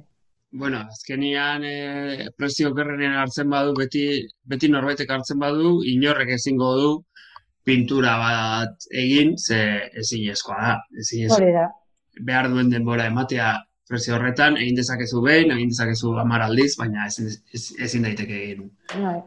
Bueno, 0.52 0.80
azkenian 0.86 1.66
e, 1.66 2.30
prezio 2.38 2.70
okerrenen 2.72 3.18
hartzen 3.20 3.50
badu, 3.50 3.74
beti, 3.78 4.06
beti 4.46 4.70
norbaitek 4.72 5.12
hartzen 5.18 5.42
badu, 5.42 5.80
inorrek 5.86 6.36
ezingo 6.38 6.72
du 6.78 6.94
pintura 7.66 8.16
bat 8.22 8.88
egin, 8.96 9.36
ze 9.38 9.90
ezinezkoa 10.02 10.62
da. 10.62 10.78
Da. 11.30 11.68
behar 12.20 12.50
duen 12.50 12.70
denbora 12.70 13.06
ematea 13.08 13.52
prezio 13.90 14.16
horretan, 14.16 14.58
egin 14.62 14.78
dezakezu 14.78 15.22
behin, 15.26 15.52
egin 15.56 15.72
dezakezu 15.74 16.14
hamar 16.22 16.44
aldiz, 16.46 16.76
baina 16.78 17.08
ezin, 17.10 17.28
ez- 17.54 17.74
ezin 17.82 18.06
daiteke 18.06 18.38
egin. 18.44 18.72
Bai. 19.02 19.20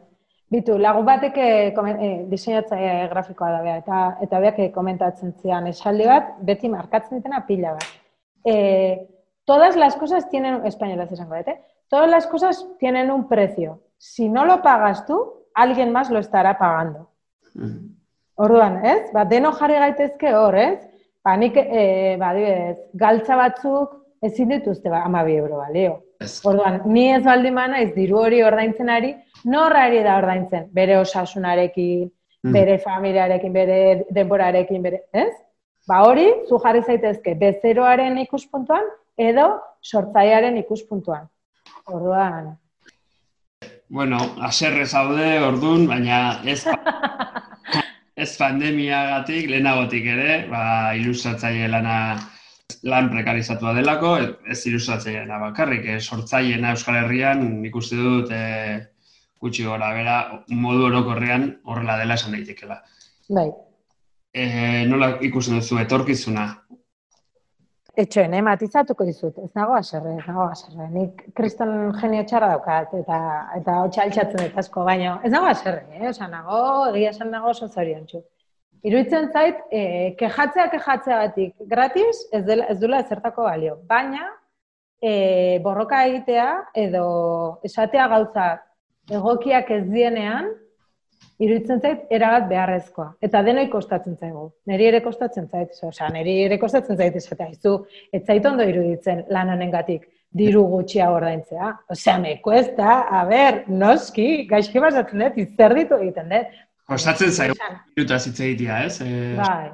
Bitu, 0.52 0.76
lagun 0.78 1.06
batek 1.08 1.36
eh, 1.40 1.72
eh, 1.72 2.24
diseinatzaile 2.28 3.08
grafikoa 3.08 3.50
da 3.54 3.62
bea, 3.64 3.76
eta, 3.80 4.00
eta 4.20 4.40
beak 4.40 4.58
eh, 4.60 4.70
komentatzen 4.72 5.32
zian 5.40 5.66
esaldi 5.66 6.04
bat, 6.06 6.34
beti 6.44 6.68
markatzen 6.68 7.18
ditena 7.18 7.40
pila 7.46 7.72
bat. 7.78 7.86
Eh, 8.44 9.08
todas 9.44 9.76
las 9.76 9.96
cosas 9.96 10.28
tienen, 10.28 10.66
españolas 10.66 11.10
esango 11.10 11.36
dut, 11.36 11.48
eh? 11.48 11.60
Todas 11.88 12.10
las 12.10 12.26
cosas 12.26 12.66
tienen 12.78 13.10
un 13.10 13.28
precio. 13.28 13.80
Si 13.96 14.28
no 14.28 14.44
lo 14.44 14.60
pagas 14.62 15.06
tú, 15.06 15.18
alguien 15.54 15.90
más 15.92 16.10
lo 16.10 16.18
estará 16.18 16.58
pagando. 16.58 17.08
Mhm. 17.54 17.96
Orduan, 18.34 18.84
ez? 18.84 19.10
Ba, 19.12 19.24
deno 19.24 19.52
jarri 19.52 19.74
gaitezke 19.74 20.34
hor, 20.34 20.56
ez? 20.56 20.78
Ba, 21.24 21.36
nik, 21.36 21.56
e, 21.56 22.16
ba, 22.18 22.30
adibidez, 22.30 22.78
galtza 22.92 23.36
batzuk 23.36 24.01
ezin 24.22 24.48
dituzte 24.54 24.90
ba, 24.90 25.02
12 25.08 25.36
euro 25.36 25.58
balio. 25.58 25.94
Ez. 26.20 26.40
Orduan, 26.46 26.80
ni 26.86 27.08
ez 27.12 27.22
baldin 27.24 27.54
naiz 27.54 27.92
diru 27.94 28.18
hori 28.18 28.42
ordaintzen 28.42 28.88
ari, 28.88 29.14
norrari 29.44 30.02
da 30.02 30.16
ordaintzen? 30.18 30.68
Bere 30.72 30.98
osasunarekin, 30.98 32.10
Mhm. 32.42 32.52
bere 32.52 32.78
familiarekin, 32.78 33.52
bere 33.52 34.04
denborarekin, 34.10 34.82
bere, 34.82 35.02
ez? 35.12 35.32
Ba 35.86 36.02
hori, 36.02 36.26
zu 36.48 36.58
jarri 36.58 36.82
zaitezke 36.82 37.34
bezeroaren 37.34 38.18
ikuspuntuan 38.18 38.82
edo 39.16 39.60
sortzailearen 39.82 40.56
ikuspuntuan. 40.56 41.28
Orduan, 41.86 42.58
Bueno, 43.88 44.16
aserre 44.40 44.86
zaude 44.86 45.38
ordun, 45.44 45.86
baina 45.86 46.40
ez 46.48 46.64
ez 48.16 48.30
pandemiagatik, 48.38 49.50
lehenagotik 49.50 50.06
ere, 50.06 50.46
ba, 50.48 50.94
ilustratzaile 50.96 51.68
lana 51.68 51.96
lan 52.82 53.10
prekarizatua 53.10 53.74
delako, 53.76 54.16
ez 54.50 54.60
ilustratzailena 54.66 55.38
bakarrik, 55.38 55.84
eh, 55.86 56.00
sortzaileena 56.00 56.72
Euskal 56.76 56.98
Herrian 57.02 57.44
nik 57.62 57.76
uste 57.76 57.96
dut 57.96 58.32
eh, 58.34 58.80
gutxi 59.42 59.66
gora 59.66 59.92
bera 59.94 60.16
modu 60.48 60.86
orokorrean 60.86 61.48
horrela 61.64 61.98
dela 61.98 62.14
esan 62.14 62.32
daitekela. 62.32 62.82
bai, 63.28 63.50
Eh, 64.32 64.86
nola 64.88 65.18
ikusten 65.20 65.58
duzu 65.58 65.76
etorkizuna? 65.82 66.46
Etxoen, 68.02 68.32
eh, 68.32 68.40
matizatuko 68.40 69.04
dizut, 69.04 69.36
ez 69.44 69.50
nago 69.58 69.74
aserre, 69.76 70.14
ez 70.16 70.24
nago 70.24 70.46
aserre. 70.46 70.86
Nik 70.94 71.26
kriston 71.36 71.92
genio 71.98 72.22
txarra 72.24 72.48
daukat, 72.54 72.94
eta, 72.96 73.18
eta 73.58 73.74
hotxa 73.82 74.06
altxatzen 74.06 74.40
dut 74.40 74.56
asko, 74.62 74.84
baina 74.88 75.18
ez 75.22 75.32
nago 75.34 75.50
aserre, 75.50 75.82
eh? 75.98 76.06
Osa, 76.08 76.28
nago, 76.32 76.62
egia 76.94 77.10
esan 77.10 77.30
nago 77.30 77.50
oso 77.52 77.68
zoriontsu. 77.68 78.22
Iruditzen 78.82 79.28
zait, 79.30 79.58
eh, 79.70 80.14
kejatzea 80.18 80.68
kejatzeagatik 80.72 81.54
gratis 81.70 82.24
ez, 82.32 82.42
dela, 82.46 82.66
ez 82.66 82.78
duela 82.80 82.98
ezertako 83.04 83.44
balio. 83.46 83.76
Baina, 83.86 84.26
eh, 85.00 85.60
borroka 85.62 86.04
egitea 86.06 86.48
edo 86.74 87.06
esatea 87.62 88.08
gauza 88.08 88.48
egokiak 89.10 89.70
ez 89.70 89.84
dienean, 89.90 90.50
iruditzen 91.42 91.80
zait 91.80 92.10
erabat 92.10 92.48
beharrezkoa. 92.50 93.08
Eta 93.22 93.42
denoi 93.46 93.68
kostatzen 93.70 94.16
zaigu. 94.16 94.48
Neri 94.70 94.88
ere 94.90 95.00
kostatzen 95.04 95.48
zait, 95.48 95.74
osea, 95.82 96.08
neri 96.14 96.40
ere 96.46 96.58
kostatzen 96.58 96.98
zait 96.98 97.16
esatea, 97.18 97.50
izu, 97.54 97.76
ez 98.12 98.22
zait 98.26 98.46
ondo 98.46 98.66
iruditzen 98.66 99.24
lan 99.30 99.50
honengatik 99.54 100.08
diru 100.32 100.64
gutxia 100.70 101.10
ordaintzea. 101.12 101.70
Osea, 101.92 102.18
me 102.18 102.36
cuesta, 102.44 103.02
a 103.10 103.24
ber, 103.28 103.62
noski, 103.68 104.44
gaizki 104.50 104.80
basatzen 104.82 105.26
dut, 105.26 105.40
izerditu 105.46 105.98
egiten 106.00 106.30
dut. 106.32 106.60
Kostatzen 106.88 107.30
zaigu 107.30 107.54
Esan, 107.56 107.78
minutaz 107.96 108.26
hitz 108.26 108.40
egitea, 108.40 108.78
ez? 108.88 109.00
Eh, 109.04 109.36
Bai. 109.38 109.70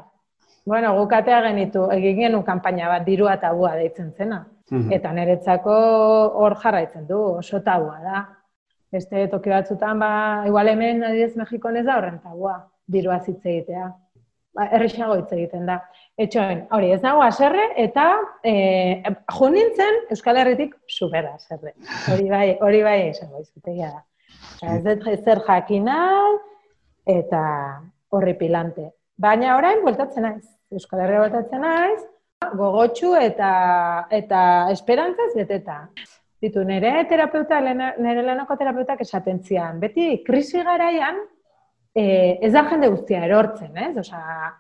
Bueno, 0.69 0.93
gukatea 0.99 1.41
genitu, 1.47 1.87
egin 1.95 2.19
genuen 2.21 2.45
kanpaina 2.45 2.89
bat, 2.91 3.05
dirua 3.07 3.39
tabua 3.41 3.75
deitzen 3.77 4.13
zena. 4.13 4.47
mhm. 4.71 4.93
Eta 4.93 5.13
niretzako 5.17 5.75
hor 6.43 6.57
jarraitzen 6.63 7.07
du, 7.09 7.21
oso 7.39 7.63
tabua 7.65 8.01
da. 8.05 8.27
Beste 8.93 9.27
toki 9.29 9.51
batzutan, 9.51 9.99
ba, 9.99 10.45
igual 10.47 10.69
hemen, 10.69 11.03
adidez, 11.05 11.37
Mexikon 11.37 11.77
ez 11.77 11.85
da 11.87 11.97
horren 11.97 12.19
tabua, 12.21 12.59
dirua 12.87 13.17
hitz 13.27 13.41
egitea. 13.45 13.89
Ba, 14.57 14.67
errexago 14.77 15.17
hitz 15.17 15.33
egiten 15.33 15.67
da. 15.69 15.79
Etxoen, 16.19 16.67
hori, 16.73 16.93
ez 16.93 17.01
nago 17.03 17.23
aserre, 17.23 17.65
eta 17.77 18.05
e, 18.43 18.55
jo 19.39 19.49
nintzen 19.55 20.01
Euskal 20.11 20.37
Herritik 20.41 20.75
supera 20.89 21.35
aserre. 21.35 21.75
Hori 22.13 22.29
bai, 22.29 22.47
hori 22.61 22.83
bai 22.83 22.99
esango 23.09 23.41
izutegia 23.41 23.91
da. 23.93 24.05
Ez 24.75 24.83
dut 24.85 25.05
zer 25.25 25.41
jakina, 25.47 25.99
eta 27.09 27.43
horripilante. 28.13 28.91
Baina 29.19 29.57
orain 29.57 29.83
bueltatzen 29.83 30.27
naiz. 30.27 30.47
Euskal 30.71 31.01
Herria 31.01 31.25
bueltatzen 31.25 31.65
naiz, 31.65 32.03
gogotsu 32.61 33.15
eta 33.17 33.51
eta 34.15 34.41
esperantzaz 34.75 35.33
beteta. 35.37 35.81
Ditu, 36.39 36.63
nire 36.63 36.93
terapeuta, 37.11 37.59
nire 37.65 38.23
lanako 38.23 38.55
terapeutak 38.61 39.01
esaten 39.03 39.41
zian, 39.43 39.81
beti 39.83 40.23
krisi 40.27 40.63
garaian 40.63 41.19
eh, 41.95 42.39
ez 42.47 42.53
da 42.55 42.63
jende 42.71 42.93
guztia 42.93 43.25
erortzen, 43.27 43.73
ez? 43.75 43.97
Osea, 43.99 44.53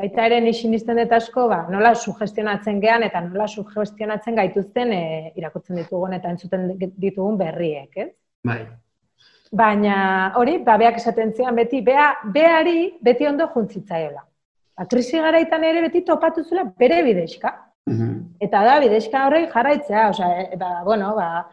baita 0.00 0.24
ere 0.26 0.40
ni 0.42 0.52
sinisten 0.58 0.98
dut 0.98 1.14
asko, 1.14 1.46
ba, 1.52 1.60
nola 1.70 1.94
sugestionatzen 1.94 2.80
gean 2.82 3.06
eta 3.06 3.22
nola 3.28 3.46
sugestionatzen 3.46 4.40
gaituzten 4.40 4.96
eh, 4.96 5.32
irakurtzen 5.38 5.78
ditugun 5.78 6.18
eta 6.18 6.34
entzuten 6.34 6.72
ditugun 6.80 7.38
berriek, 7.38 7.94
ez? 7.94 8.10
Bai. 8.44 8.64
Baina 9.52 10.32
hori, 10.36 10.58
ba, 10.64 10.76
beak 10.80 10.96
esaten 10.98 11.32
zian 11.34 11.54
beti, 11.54 11.80
bea, 11.84 12.08
beari 12.34 12.94
beti 13.02 13.26
ondo 13.26 13.48
juntzitzaiola. 13.54 14.24
Ba, 14.76 14.86
krisi 14.90 15.20
garaitan 15.20 15.64
ere 15.64 15.82
beti 15.84 16.02
topatu 16.04 16.44
zula 16.44 16.64
bere 16.78 17.02
bidezka. 17.02 17.52
Mhm. 17.86 18.14
Eta 18.40 18.62
da, 18.64 18.78
bidezka 18.80 19.26
horrek 19.26 19.52
jarraitzea, 19.52 20.08
osea, 20.08 20.48
eta, 20.56 20.70
bueno, 20.84 21.14
ba, 21.14 21.46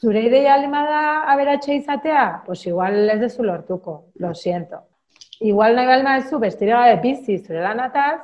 zure 0.00 0.22
ideia 0.22 0.54
alima 0.54 0.84
da 0.88 1.02
aberatxe 1.32 1.74
izatea, 1.74 2.42
pues 2.46 2.66
igual 2.66 3.08
ez 3.10 3.20
dezu 3.20 3.42
lortuko, 3.42 4.12
lo 4.16 4.34
siento. 4.34 4.84
Igual 5.40 5.74
nahi 5.76 5.86
balma 5.86 6.16
ez 6.18 6.28
zu, 6.28 6.38
bestire 6.38 6.72
gabe 6.72 6.96
bizi 7.02 7.38
zure 7.38 7.62
lanataz, 7.64 8.20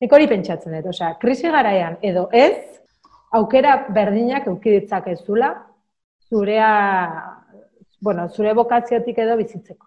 nik 0.00 0.12
hori 0.12 0.26
pentsatzen 0.30 0.74
dut, 0.78 0.92
osea, 0.94 1.16
krisi 1.18 1.50
garaian 1.50 1.98
edo 2.02 2.28
ez, 2.32 2.80
aukera 3.32 3.76
berdinak 3.94 4.46
euki 4.46 4.78
ditzakezula, 4.78 5.50
zurea, 6.30 6.70
bueno, 8.00 8.28
zure 8.28 8.54
bokaziotik 8.54 9.18
edo 9.18 9.36
bizitzeko. 9.36 9.86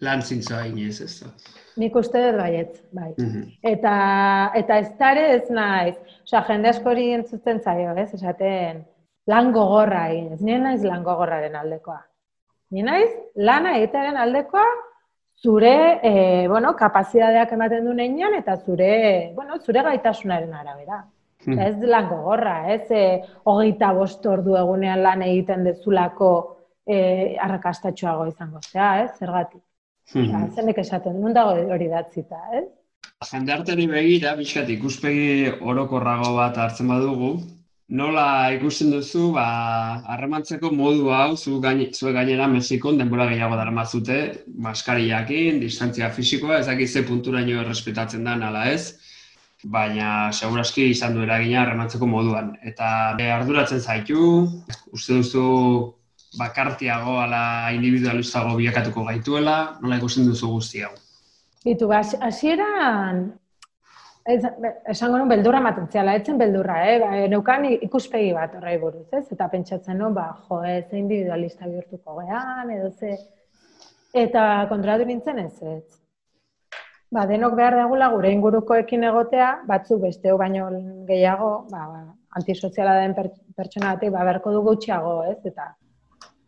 Lan 0.00 0.22
zintzoa 0.22 0.64
inoiz, 0.70 1.00
ez 1.04 1.20
da. 1.20 1.30
Nik 1.80 1.96
uste 1.96 2.20
dut 2.24 2.38
baiet, 2.40 2.78
bai. 2.96 3.10
Mhm. 3.18 3.42
Eta, 3.62 3.94
eta 4.56 4.78
ez 4.78 4.88
dare 4.98 5.26
ez 5.36 5.50
naiz. 5.50 5.96
Osea, 6.24 6.42
jende 6.48 6.70
askori 6.72 7.10
entzuten 7.16 7.60
zaio, 7.60 7.92
ez? 7.96 8.08
Esaten, 8.14 8.84
lan 9.26 9.52
gogorra 9.52 10.08
egin. 10.10 10.32
Ez 10.32 10.40
nien 10.40 10.64
naiz 10.64 10.82
lan 10.84 11.04
gogorraren 11.04 11.56
aldekoa. 11.56 12.00
Ni 12.70 12.84
naiz 12.86 13.10
lana 13.36 13.76
egitearen 13.78 14.16
aldekoa 14.16 14.66
zure, 15.42 16.00
e, 16.02 16.48
bueno, 16.48 16.74
kapazidadeak 16.76 17.52
ematen 17.56 17.86
du 17.88 17.94
neinean 17.96 18.34
eta 18.36 18.56
zure, 18.56 19.32
bueno, 19.34 19.58
zure 19.58 19.82
gaitasunaren 19.82 20.52
arabera. 20.54 21.04
Hmm. 21.46 21.58
Ez 21.58 21.76
lan 21.80 22.08
gogorra, 22.08 22.56
ez? 22.72 22.84
E, 22.90 23.22
hogeita 23.48 23.92
bost 23.96 24.26
ordu 24.26 24.56
egunean 24.60 25.02
lan 25.02 25.22
egiten 25.24 25.64
dezulako 25.64 26.59
e, 26.86 27.36
arrakastatxoago 27.40 28.28
izango 28.30 28.60
zea, 28.70 28.90
ez? 29.04 29.10
Zergatik. 29.18 29.62
Hmm. 30.12 30.26
Ja, 30.26 30.42
zenek 30.56 30.80
esaten, 30.82 31.20
nun 31.22 31.34
dago 31.36 31.54
hori 31.74 31.88
datzita, 31.90 32.40
ez? 32.58 32.66
Jendarteri 33.30 33.86
begira, 33.86 34.34
bizkat 34.38 34.70
ikuspegi 34.72 35.50
orokorrago 35.60 36.32
bat 36.38 36.56
hartzen 36.58 36.88
badugu, 36.88 37.34
nola 38.00 38.24
ikusten 38.54 38.90
duzu, 38.94 39.26
ba, 39.34 39.44
harremantzeko 40.14 40.70
modu 40.72 41.10
hau, 41.12 41.36
zu 41.36 41.58
gaine, 41.60 41.90
zue 41.92 42.14
gainera 42.16 42.48
Mexikon 42.48 42.98
denbora 42.98 43.28
gehiago 43.28 43.58
daramatzute, 43.60 44.18
maskariakin, 44.66 45.60
distantzia 45.60 46.10
fisikoa, 46.16 46.58
ez 46.60 46.66
dakit 46.70 46.88
ze 46.88 47.04
punturaino 47.06 47.60
errespetatzen 47.60 48.24
da 48.24 48.38
ala 48.48 48.66
ez, 48.72 48.96
baina 49.64 50.32
seguraski 50.32 50.88
izan 50.90 51.14
du 51.14 51.22
eragina 51.22 51.62
harremantzeko 51.62 52.06
moduan. 52.06 52.54
Eta 52.64 53.14
arduratzen 53.36 53.80
zaitu, 53.80 54.48
uste 54.96 55.20
duzu 55.20 55.46
bakartiago 56.38 57.18
ala 57.18 57.72
individualistago 57.74 58.56
bilakatuko 58.56 59.04
gaituela, 59.08 59.56
nola 59.82 59.98
ikusten 59.98 60.28
duzu 60.28 60.50
guzti 60.54 60.82
hau. 60.86 60.92
Bitu, 61.64 61.88
ba, 61.90 62.00
hasieran, 62.26 63.24
ez, 64.24 64.40
esango 64.88 65.18
nun 65.18 65.28
beldurra 65.28 65.60
ematen 65.60 65.88
ziala, 65.92 66.14
etzen 66.16 66.38
beldurra, 66.40 66.78
eh? 66.88 66.98
Ba, 67.02 67.10
neukan 67.32 67.66
ikuspegi 67.72 68.30
bat 68.36 68.54
horrei 68.56 68.76
buruz, 68.80 69.08
ez? 69.16 69.26
Eta 69.34 69.48
pentsatzen 69.52 69.98
nun, 69.98 70.14
ba, 70.16 70.30
jo, 70.46 70.62
ez 70.64 70.86
individualista 70.92 71.68
bihurtuko 71.68 72.20
gean, 72.22 72.70
edo 72.78 72.92
ze... 72.98 73.16
Eta 74.10 74.66
kontratu 74.70 75.04
nintzen 75.06 75.38
ez, 75.38 75.52
ez. 75.62 75.98
Ba, 77.10 77.26
denok 77.26 77.56
behar 77.58 77.76
dagula 77.78 78.08
gure 78.14 78.30
ingurukoekin 78.32 79.04
egotea, 79.10 79.50
batzuk 79.66 80.00
besteu 80.06 80.36
baino 80.38 80.70
gehiago, 81.06 81.50
ba, 81.70 81.84
ba, 81.90 82.00
antisoziala 82.38 82.96
den 83.02 83.14
per, 83.18 83.28
pertsona 83.58 83.94
batek, 83.96 84.14
ba, 84.14 84.24
beharko 84.24 84.54
du 84.54 84.62
gutxiago, 84.66 85.14
ez? 85.26 85.38
Eta 85.50 85.72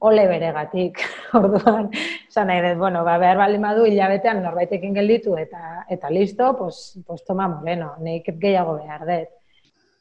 ole 0.08 0.24
beregatik, 0.26 0.98
orduan, 1.38 1.90
esan 2.28 2.50
nahi 2.50 2.62
dut, 2.64 2.80
bueno, 2.80 3.04
ba, 3.06 3.18
behar 3.22 3.38
baldin 3.40 3.62
badu 3.62 3.84
hilabetean 3.86 4.42
norbaitekin 4.42 4.96
gelditu 4.98 5.36
eta 5.38 5.84
eta 5.90 6.10
listo, 6.10 6.52
pues, 6.58 6.80
pues 7.06 7.24
toma 7.24 7.48
moreno, 7.48 7.92
nik 8.00 8.32
gehiago 8.42 8.78
behar 8.80 9.06
dut. 9.06 9.38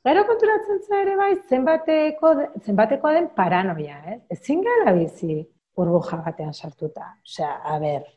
Gero 0.02 0.24
konturatzen 0.26 0.80
za 0.82 1.00
ere 1.04 1.16
bai, 1.16 1.36
zenbateko, 1.48 2.34
zenbateko 2.66 3.12
den 3.14 3.28
paranoia, 3.38 4.00
eh? 4.10 4.18
Ezin 4.34 4.64
gara 4.66 4.96
bizi 4.98 5.44
burbuja 5.78 6.18
batean 6.26 6.54
sartuta. 6.54 7.12
Osea, 7.22 7.60
a 7.62 7.78
ber, 7.80 8.08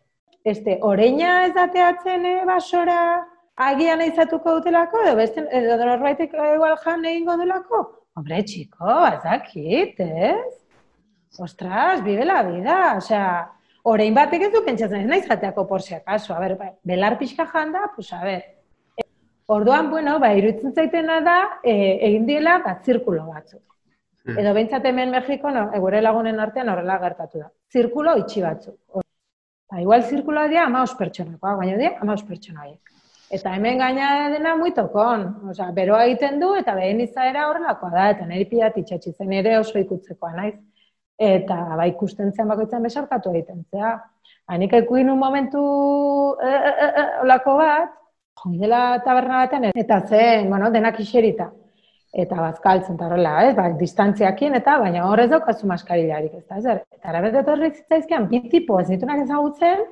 este, 0.45 0.79
oreina 0.83 1.35
ez 1.45 1.53
dateatzen 1.57 2.25
eh, 2.31 2.39
basora 2.49 2.99
agian 3.69 4.01
izatuko 4.07 4.57
dutelako, 4.59 5.05
edo 5.05 5.15
beste, 5.21 5.45
edo 5.61 5.77
norbaitek 5.85 6.33
igual 6.55 6.79
jan 6.87 7.05
egingo 7.13 7.37
delako? 7.43 7.85
Hombre, 8.17 8.41
txiko, 8.49 8.99
ez 9.11 9.21
dakit? 9.23 10.01
Ostras, 11.39 12.03
vive 12.05 12.25
la 12.25 12.43
vida, 12.43 12.95
osea, 12.97 13.51
orain 13.83 14.15
batek 14.15 14.47
ez 14.47 14.53
du 14.53 14.63
pentsatzen, 14.65 15.03
ez 15.03 15.11
naiz 15.11 15.25
jateako 15.27 15.67
por 15.67 15.83
si 15.83 15.95
acaso, 15.95 16.35
a 16.35 16.39
ber, 16.39 16.57
ba, 16.57 16.71
belar 16.83 17.19
pixka 17.19 17.47
janda, 17.47 17.91
pues 17.95 18.13
a 18.13 18.23
ber. 18.23 18.45
Orduan, 19.47 19.91
bueno, 19.91 20.19
ba, 20.21 20.33
iruditzen 20.33 20.73
zaitena 20.73 21.21
da, 21.21 21.39
e, 21.63 21.75
egin 22.07 22.27
diela, 22.27 22.59
ba, 22.65 22.79
zirkulo 22.85 23.27
batzuk. 23.27 23.63
Hmm. 24.25 24.39
Edo 24.41 24.55
behintzat 24.57 24.87
hemen 24.89 25.11
Mexiko, 25.13 25.51
no, 25.53 25.67
gure 25.83 26.01
lagunen 26.01 26.39
artean 26.41 26.71
horrela 26.73 26.97
gertatu 27.03 27.43
da. 27.43 27.51
Zirkulo 27.73 28.17
itxi 28.23 28.41
batzuk. 28.45 29.03
Ba, 29.71 29.83
igual 29.83 30.05
zirkuloa 30.07 30.47
dira 30.49 30.65
amaus 30.69 30.95
pertsonakoa, 30.97 31.57
baina 31.59 31.77
dira 31.77 31.99
amaus 32.01 32.23
pertsona 32.23 32.63
horiek. 32.63 32.95
Eta 33.35 33.53
hemen 33.57 33.81
gaina 33.83 34.31
dena 34.31 34.55
muitokon. 34.57 35.25
Osea, 35.51 35.71
beroa 35.77 36.05
egiten 36.07 36.39
du 36.41 36.55
eta 36.55 36.77
behen 36.79 37.01
izaera 37.05 37.49
horrelakoa 37.51 37.91
da, 37.91 38.09
eta 38.15 38.29
niri 38.29 38.47
pilat 38.53 38.79
itxatzi 38.81 39.13
zen 39.13 39.33
ere 39.43 39.59
oso 39.59 39.81
ikutzekoa 39.83 40.33
naiz. 40.37 40.55
Eta 41.19 41.57
ba, 41.77 41.87
ikusten 41.87 42.33
zen 42.33 42.49
bakoitzan 42.51 42.83
besarkatu 42.83 43.31
egiten 43.31 43.65
zea. 43.71 43.97
Hanik 44.47 44.73
ekuin 44.83 45.11
un 45.11 45.19
momentu 45.19 45.61
e, 46.43 46.49
e, 46.49 46.71
e, 46.71 46.89
e, 46.89 47.05
olako 47.23 47.57
bat, 47.61 47.93
joan 48.43 48.57
dela 48.61 48.81
taberna 49.05 49.45
batean, 49.45 49.71
eta 49.75 50.01
zen, 50.09 50.49
bueno, 50.51 50.71
denak 50.71 50.99
iserita. 51.01 51.51
Eta 52.15 52.37
bazkaltzen 52.39 52.95
eta 52.95 53.07
horrela, 53.09 53.35
ez, 53.49 53.55
ba, 53.57 53.69
distantziakin, 53.79 54.55
eta 54.61 54.77
baina 54.79 55.07
horrez 55.09 55.31
daukazu 55.31 55.67
maskarilarik, 55.67 56.35
ez 56.39 56.45
da, 56.47 56.61
zer. 56.61 56.83
Eta 56.95 57.11
arabet 57.11 57.41
etorri 57.41 57.71
zitzaizkian, 57.73 58.29
bi 58.31 58.43
tipo 58.51 58.79
ez 58.81 58.89
ditunak 58.91 59.25
ezagutzen, 59.25 59.83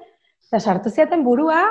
eta 0.47 0.61
sartu 0.61 0.91
ziaten 0.91 1.25
burua, 1.27 1.63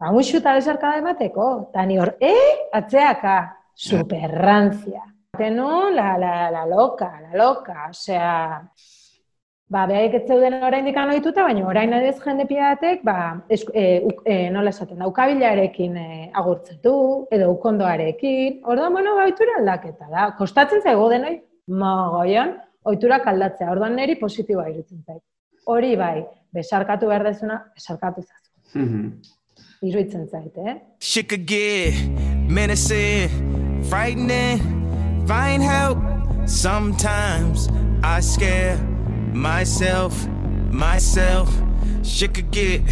ba, 0.00 0.10
muixu 0.14 0.40
eta 0.40 0.56
besarkada 0.58 0.98
emateko. 1.02 1.48
Eta 1.68 1.86
ni 1.86 2.00
hor, 2.02 2.16
e, 2.18 2.34
atzeaka, 2.74 3.36
superrantzia. 3.74 5.04
Tenun, 5.38 5.94
la, 5.96 6.16
la, 6.18 6.50
la 6.50 6.66
loca, 6.66 7.12
la 7.22 7.38
loca, 7.44 7.86
osea, 7.90 8.34
ba, 9.72 9.86
behaik 9.88 10.14
ez 10.18 10.22
zeuden 10.28 10.58
orain 10.66 10.84
dikan 10.84 11.08
ohituta, 11.08 11.46
baina 11.46 11.62
orain 11.66 11.92
adez 11.96 12.18
jende 12.20 12.44
pilatek, 12.50 13.00
ba, 13.08 13.14
es, 13.48 13.62
e, 13.72 14.02
uk- 14.04 14.20
e, 14.28 14.50
nola 14.52 14.68
esaten 14.74 14.98
da, 15.00 15.06
ukabilarekin 15.08 15.96
e, 15.96 16.08
agurtzetu, 16.36 16.92
edo 17.32 17.48
ukondoarekin, 17.54 18.60
orduan, 18.68 18.92
bueno, 18.92 19.14
ba, 19.16 19.24
ohitura 19.24 19.56
aldaketa 19.62 20.10
da. 20.12 20.26
Kostatzen 20.38 20.82
zaigu 20.84 21.08
denoi, 21.14 21.38
mogoion, 21.72 22.52
ohiturak 22.84 23.26
aldatzea, 23.32 23.70
orduan 23.72 23.96
niri 23.96 24.18
positiboa 24.20 24.68
irutzen 24.74 25.00
zait. 25.06 25.22
Hori 25.72 25.94
bai, 25.96 26.24
besarkatu 26.52 27.08
behar 27.08 27.24
dezuna, 27.30 27.62
besarkatu 27.74 28.22
zazu. 28.26 28.78
Mhm. 28.78 29.10
Iruitzen 29.88 30.28
zait, 30.28 30.56
eh? 30.58 30.76
Shit 31.00 31.28
could 31.30 31.46
get 31.46 31.94
menacing, 32.48 33.30
frightening, 33.88 34.60
find 35.26 35.62
help. 35.62 35.98
Sometimes 36.46 37.68
I 38.02 38.20
scare 38.20 38.76
myself, 39.32 40.26
myself. 40.70 41.50
Shit 42.02 42.34
could 42.34 42.50
get 42.50 42.82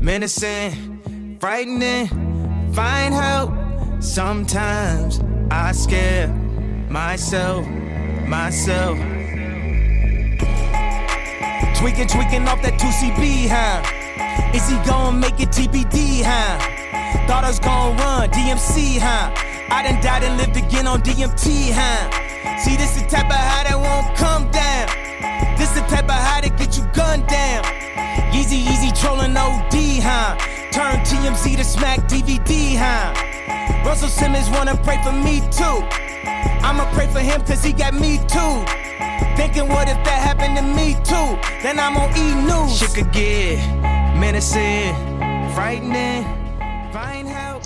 menacing, 0.00 1.38
frightening, 1.40 2.08
find 2.72 3.14
help. 3.14 3.52
Sometimes 4.00 5.20
I 5.50 5.72
scare 5.72 6.28
myself, 6.88 7.66
myself. 8.26 8.98
Tweaking, 11.76 12.08
tweaking 12.08 12.46
off 12.46 12.60
that 12.62 12.78
2CB, 12.78 13.48
huh? 13.48 13.80
Is 14.54 14.68
he 14.68 14.76
gonna 14.88 15.16
make 15.16 15.40
it 15.40 15.48
TBD, 15.48 16.22
huh? 16.22 16.58
Thought 17.26 17.44
I 17.44 17.48
was 17.48 17.58
gonna 17.58 17.96
run 18.02 18.28
DMC, 18.30 18.98
huh? 18.98 19.32
I 19.70 19.82
done 19.82 20.02
died 20.02 20.24
and 20.24 20.36
lived 20.36 20.56
again 20.56 20.86
on 20.86 21.00
DMT, 21.00 21.70
huh? 21.72 22.10
See, 22.58 22.76
this 22.76 22.96
is 22.96 23.04
the 23.04 23.08
type 23.08 23.26
of 23.26 23.36
high 23.36 23.64
that 23.64 23.78
won't 23.78 23.99
Easy, 28.50 28.66
easy 28.66 28.90
trolling 28.90 29.36
OD, 29.36 30.02
huh? 30.02 30.34
Turn 30.74 30.98
TMZ 31.06 31.56
to 31.56 31.62
smack 31.62 32.00
DVD, 32.10 32.74
huh? 32.74 33.14
Russell 33.86 34.08
Simmons 34.08 34.50
wanna 34.50 34.74
pray 34.82 34.98
for 35.04 35.12
me 35.12 35.38
too. 35.54 35.86
I'ma 36.66 36.82
pray 36.90 37.06
for 37.06 37.20
him 37.20 37.46
cause 37.46 37.62
he 37.62 37.72
got 37.72 37.94
me 37.94 38.18
too. 38.26 38.54
Thinking 39.38 39.68
what 39.68 39.86
if 39.86 40.02
that 40.02 40.18
happened 40.26 40.56
to 40.58 40.64
me 40.66 40.98
too? 41.06 41.38
Then 41.62 41.78
I'm 41.78 41.96
on 41.96 42.10
E! 42.18 42.34
News. 42.42 42.76
Shit 42.76 42.90
could 42.90 43.12
get 43.12 43.62
menacing, 44.18 44.98
frightening. 45.54 46.26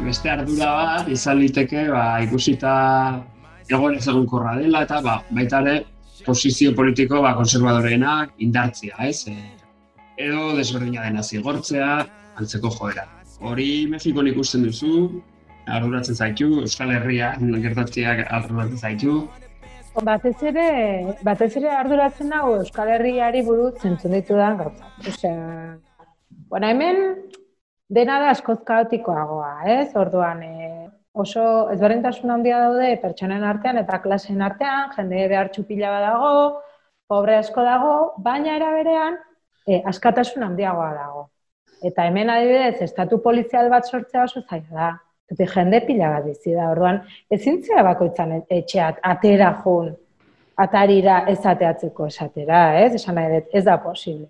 Beste 0.04 0.28
ardura 0.28 0.68
bat, 0.68 1.08
izan 1.08 1.40
liteke, 1.40 1.88
ba, 1.96 2.20
ikusita 2.20 3.24
egon 3.72 3.96
ez 3.96 4.04
egonkorra 4.04 4.58
dela, 4.60 4.84
eta 4.84 5.00
ba, 5.00 5.22
baita 5.32 5.64
ere, 5.64 5.86
posizio 6.28 6.76
politiko 6.76 7.24
ba, 7.24 7.32
konservadoreenak 7.40 8.36
indartzia, 8.36 9.00
ez? 9.00 9.24
E, 9.32 9.53
edo 10.16 10.54
desberdina 10.56 11.04
dena 11.06 11.22
zigortzea, 11.22 11.92
antzeko 12.38 12.70
joera. 12.78 13.06
Hori 13.44 13.86
Mexikon 13.90 14.28
ikusten 14.30 14.64
duzu, 14.66 15.22
arduratzen 15.66 16.14
zaitu, 16.14 16.50
Euskal 16.62 16.92
Herrian 16.94 17.56
gertatzeak 17.62 18.26
arduratzen 18.30 18.78
zaitu, 18.78 19.24
Batez 20.02 20.40
ere, 20.42 21.14
batez 21.22 21.52
ere 21.54 21.68
arduratzen 21.70 22.32
nago 22.32 22.56
Euskal 22.58 22.88
Herriari 22.96 23.44
buruz 23.46 23.76
zentzun 23.78 24.16
ditudan 24.16 24.56
gauza. 24.58 24.88
Osea, 25.06 25.76
bueno, 26.50 26.66
hemen 26.66 26.96
dena 27.88 28.16
da 28.18 28.32
askoz 28.34 28.58
kaotikoagoa, 28.66 29.52
ez? 29.70 29.94
Orduan, 29.94 30.42
e, 30.42 30.88
oso 31.14 31.44
ezberdintasun 31.70 32.34
handia 32.34 32.58
daude 32.64 32.88
pertsonen 33.04 33.46
artean 33.46 33.78
eta 33.84 34.00
klaseen 34.02 34.42
artean, 34.42 34.90
jende 34.96 35.28
behar 35.30 35.52
txupila 35.54 35.94
badago, 35.94 36.34
pobre 37.06 37.38
asko 37.38 37.62
dago, 37.62 37.94
baina 38.18 38.56
era 38.58 38.72
berean 38.74 39.20
e, 39.66 39.80
askatasun 39.84 40.42
handiagoa 40.42 40.92
dago. 40.94 41.24
Eta 41.84 42.06
hemen 42.08 42.30
adibidez, 42.30 42.82
estatu 42.86 43.20
polizial 43.22 43.68
bat 43.72 43.88
sortzea 43.90 44.24
oso 44.24 44.42
zaila 44.48 44.78
da. 44.78 44.92
Eta 45.32 45.46
jende 45.54 45.80
pila 45.86 46.10
bat 46.12 46.24
bizi 46.28 46.52
da, 46.52 46.68
orduan, 46.70 47.00
ezin 47.32 47.62
bakoitzan 47.88 48.40
etxeat, 48.48 49.00
atera 49.02 49.50
jun, 49.64 49.94
atarira 50.56 51.24
ez 51.28 51.40
ateatzeko 51.44 52.06
esatera, 52.06 52.62
ez? 52.80 52.94
Esan 52.94 53.16
nahi 53.18 53.32
dut, 53.32 53.52
ez 53.52 53.64
da 53.64 53.78
posible. 53.82 54.28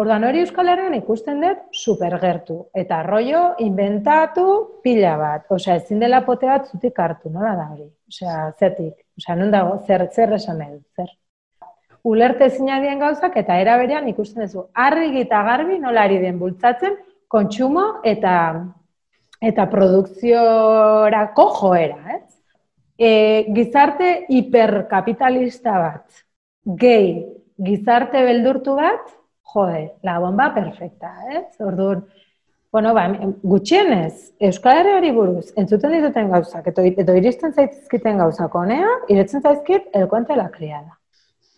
Orduan 0.00 0.24
hori 0.24 0.44
Euskal 0.44 0.68
Herrian 0.70 0.94
ikusten 0.94 1.40
dut 1.42 1.64
supergertu. 1.74 2.58
Eta 2.82 3.00
rollo 3.02 3.40
inventatu 3.64 4.44
pila 4.84 5.16
bat. 5.18 5.48
Osea, 5.50 5.80
ezin 5.80 5.98
dela 6.04 6.22
pote 6.26 6.46
bat 6.46 6.68
zutik 6.70 6.98
hartu, 6.98 7.32
nola 7.34 7.56
da 7.58 7.66
hori? 7.72 7.88
Osea, 8.12 8.36
zetik. 8.58 8.94
Osea, 9.18 9.36
non 9.40 9.50
dago, 9.50 9.80
zer, 9.86 10.06
zer 10.14 10.36
esan 10.38 10.62
nahi 10.62 10.76
dut, 10.76 10.86
zer. 10.96 11.10
Ulerte 12.04 12.48
dien 12.48 12.98
gauzak 12.98 13.36
eta 13.36 13.58
era 13.60 13.76
berean 13.76 14.08
ikusten 14.08 14.44
duzu. 14.44 14.68
Argi 14.74 15.20
eta 15.20 15.42
garbi 15.42 15.78
nola 15.78 16.02
ari 16.02 16.18
den 16.18 16.38
bultzatzen 16.38 16.96
kontsumo 17.28 18.00
eta 18.04 18.64
eta 19.40 19.66
produkziorako 19.70 21.46
joera, 21.60 22.16
ez? 22.16 22.26
E, 23.00 23.10
gizarte 23.56 24.26
hiperkapitalista 24.28 25.78
bat, 25.80 26.24
gehi 26.82 27.24
gizarte 27.64 28.22
beldurtu 28.24 28.76
bat, 28.76 29.08
jode, 29.54 29.86
la 30.02 30.18
bomba 30.20 30.50
perfecta, 30.54 31.14
ez? 31.32 31.46
Orduan, 31.64 32.04
bueno, 32.72 32.92
ba, 32.94 33.08
gutxienez, 33.42 34.34
Euskal 34.50 34.82
Herriari 34.82 35.10
buruz, 35.16 35.50
entzuten 35.56 35.96
dituten 35.96 36.30
gauzak, 36.30 36.70
edo, 36.70 36.84
edo 37.04 37.16
iristen 37.18 37.56
zaizkiten 37.56 38.20
gauzak 38.20 38.54
honea, 38.54 38.92
iretzen 39.08 39.42
zaizkit 39.42 39.88
el 39.96 40.08
cuento 40.08 40.36
la 40.36 40.50
criada. 40.50 40.99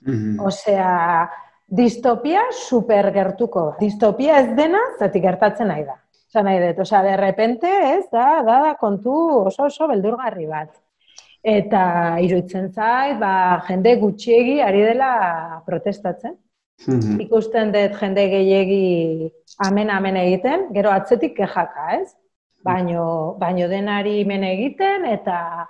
Mhm. 0.07 0.41
Osea, 0.41 1.31
distopia 1.67 2.43
super 2.53 3.11
gertuko. 3.13 3.77
Distopia 3.81 4.41
ez 4.41 4.55
dena, 4.57 4.81
zati 4.99 5.21
gertatzen 5.21 5.69
nahi 5.69 5.85
da. 5.85 5.99
Osa 6.33 6.43
nahi 6.43 6.61
dut, 6.63 6.79
osea, 6.81 7.03
de 7.03 7.17
repente, 7.17 7.69
ez, 7.97 8.07
da, 8.11 8.43
da, 8.45 8.61
da, 8.67 8.75
kontu 8.81 9.13
oso 9.47 9.67
oso 9.69 9.89
beldurgarri 9.89 10.47
bat. 10.47 10.71
Eta 11.43 11.83
iruditzen 12.23 12.71
zait, 12.73 13.19
ba, 13.19 13.63
jende 13.67 13.97
gutxiegi 14.01 14.61
ari 14.63 14.83
dela 14.87 15.63
protestatzen. 15.67 16.37
Mhm. 16.87 17.21
Ikusten 17.27 17.73
dut 17.75 17.99
jende 18.01 18.27
gehiegi 18.31 19.31
amen 19.67 19.91
amen 19.91 20.17
egiten, 20.17 20.69
gero 20.75 20.91
atzetik 20.91 21.37
kejaka, 21.37 21.93
ez? 22.01 22.15
Baino, 22.65 23.37
baino 23.39 23.69
denari 23.69 24.25
men 24.25 24.45
egiten 24.45 25.05
eta 25.05 25.69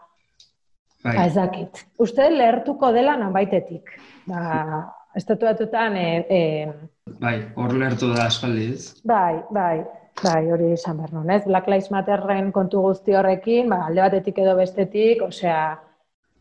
Bai. 1.02 1.16
ba, 1.16 1.26
ez 1.26 1.34
dakit. 1.34 1.84
Uste 1.98 2.28
lehertuko 2.30 2.92
dela 2.92 3.16
nonbaitetik. 3.16 3.90
Ba, 4.26 4.94
estatuatutan, 5.18 5.96
e, 5.96 6.26
e, 6.30 6.72
Bai, 7.20 7.34
hor 7.56 7.74
lertu 7.74 8.12
da 8.14 8.26
aspaldi, 8.30 8.68
ez? 8.74 8.84
bai, 9.04 9.42
bai, 9.50 9.82
bai, 10.22 10.42
hori 10.54 10.72
esan 10.76 11.00
behar 11.00 11.12
nuen, 11.12 11.30
ez? 11.34 11.42
Black 11.46 11.68
Lives 11.68 11.90
Matterren 11.90 12.52
kontu 12.54 12.82
guzti 12.86 13.16
horrekin, 13.18 13.68
ba, 13.72 13.86
alde 13.88 14.04
batetik 14.04 14.38
edo 14.38 14.54
bestetik, 14.58 15.22
osea, 15.26 15.64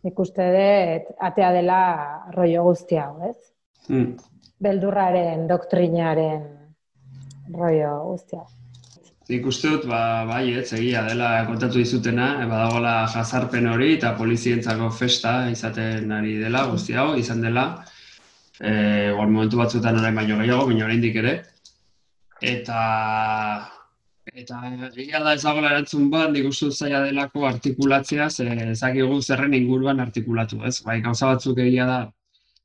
nik 0.05 0.19
uste 0.19 0.47
dut 0.55 1.11
atea 1.29 1.51
dela 1.57 1.81
rollo 2.37 2.63
guzti 2.69 2.97
hau, 3.01 3.13
ez? 3.29 3.37
Mm. 3.89 4.15
Beldurraren, 4.61 5.47
doktrinaren 5.49 6.47
rollo 7.57 7.93
guzti 8.11 8.37
hau. 8.37 8.47
Nik 9.29 9.45
uste 9.47 9.69
dut, 9.69 9.85
ba, 9.87 10.25
bai, 10.27 10.43
ez, 10.59 10.71
egia 10.75 11.03
dela 11.07 11.29
kontatu 11.47 11.79
dizutena, 11.79 12.27
e, 12.41 12.47
badagoela 12.49 12.93
jazarpen 13.13 13.67
hori 13.69 13.93
eta 13.97 14.15
polizientzako 14.17 14.89
festa 14.97 15.33
izaten 15.51 16.11
ari 16.11 16.37
dela, 16.41 16.65
guzti 16.71 16.97
hau, 16.97 17.13
izan 17.19 17.43
dela, 17.45 17.65
e, 18.59 18.71
igual 19.11 19.29
momentu 19.29 19.61
batzuetan 19.61 19.99
orain 20.01 20.17
baino 20.17 20.39
gehiago, 20.41 20.65
baina 20.71 20.87
oraindik 20.87 21.19
ere. 21.21 21.35
Eta, 22.41 22.79
eta 24.33 24.61
egia 24.89 25.21
da 25.23 25.35
ez 25.37 25.43
dagoela 25.45 25.75
erantzun 25.75 26.09
bat, 26.11 26.31
nik 26.33 26.49
uste 26.49 26.71
zaila 26.71 27.03
delako 27.05 27.45
artikulatzea, 27.47 28.29
ze 28.29 28.47
ezakigu 28.71 29.21
zerren 29.21 29.53
inguruan 29.53 30.01
artikulatu, 30.01 30.63
ez? 30.65 30.79
Bai, 30.87 30.97
gauza 31.05 31.29
batzuk 31.35 31.61
egia 31.61 31.85
da, 31.85 31.99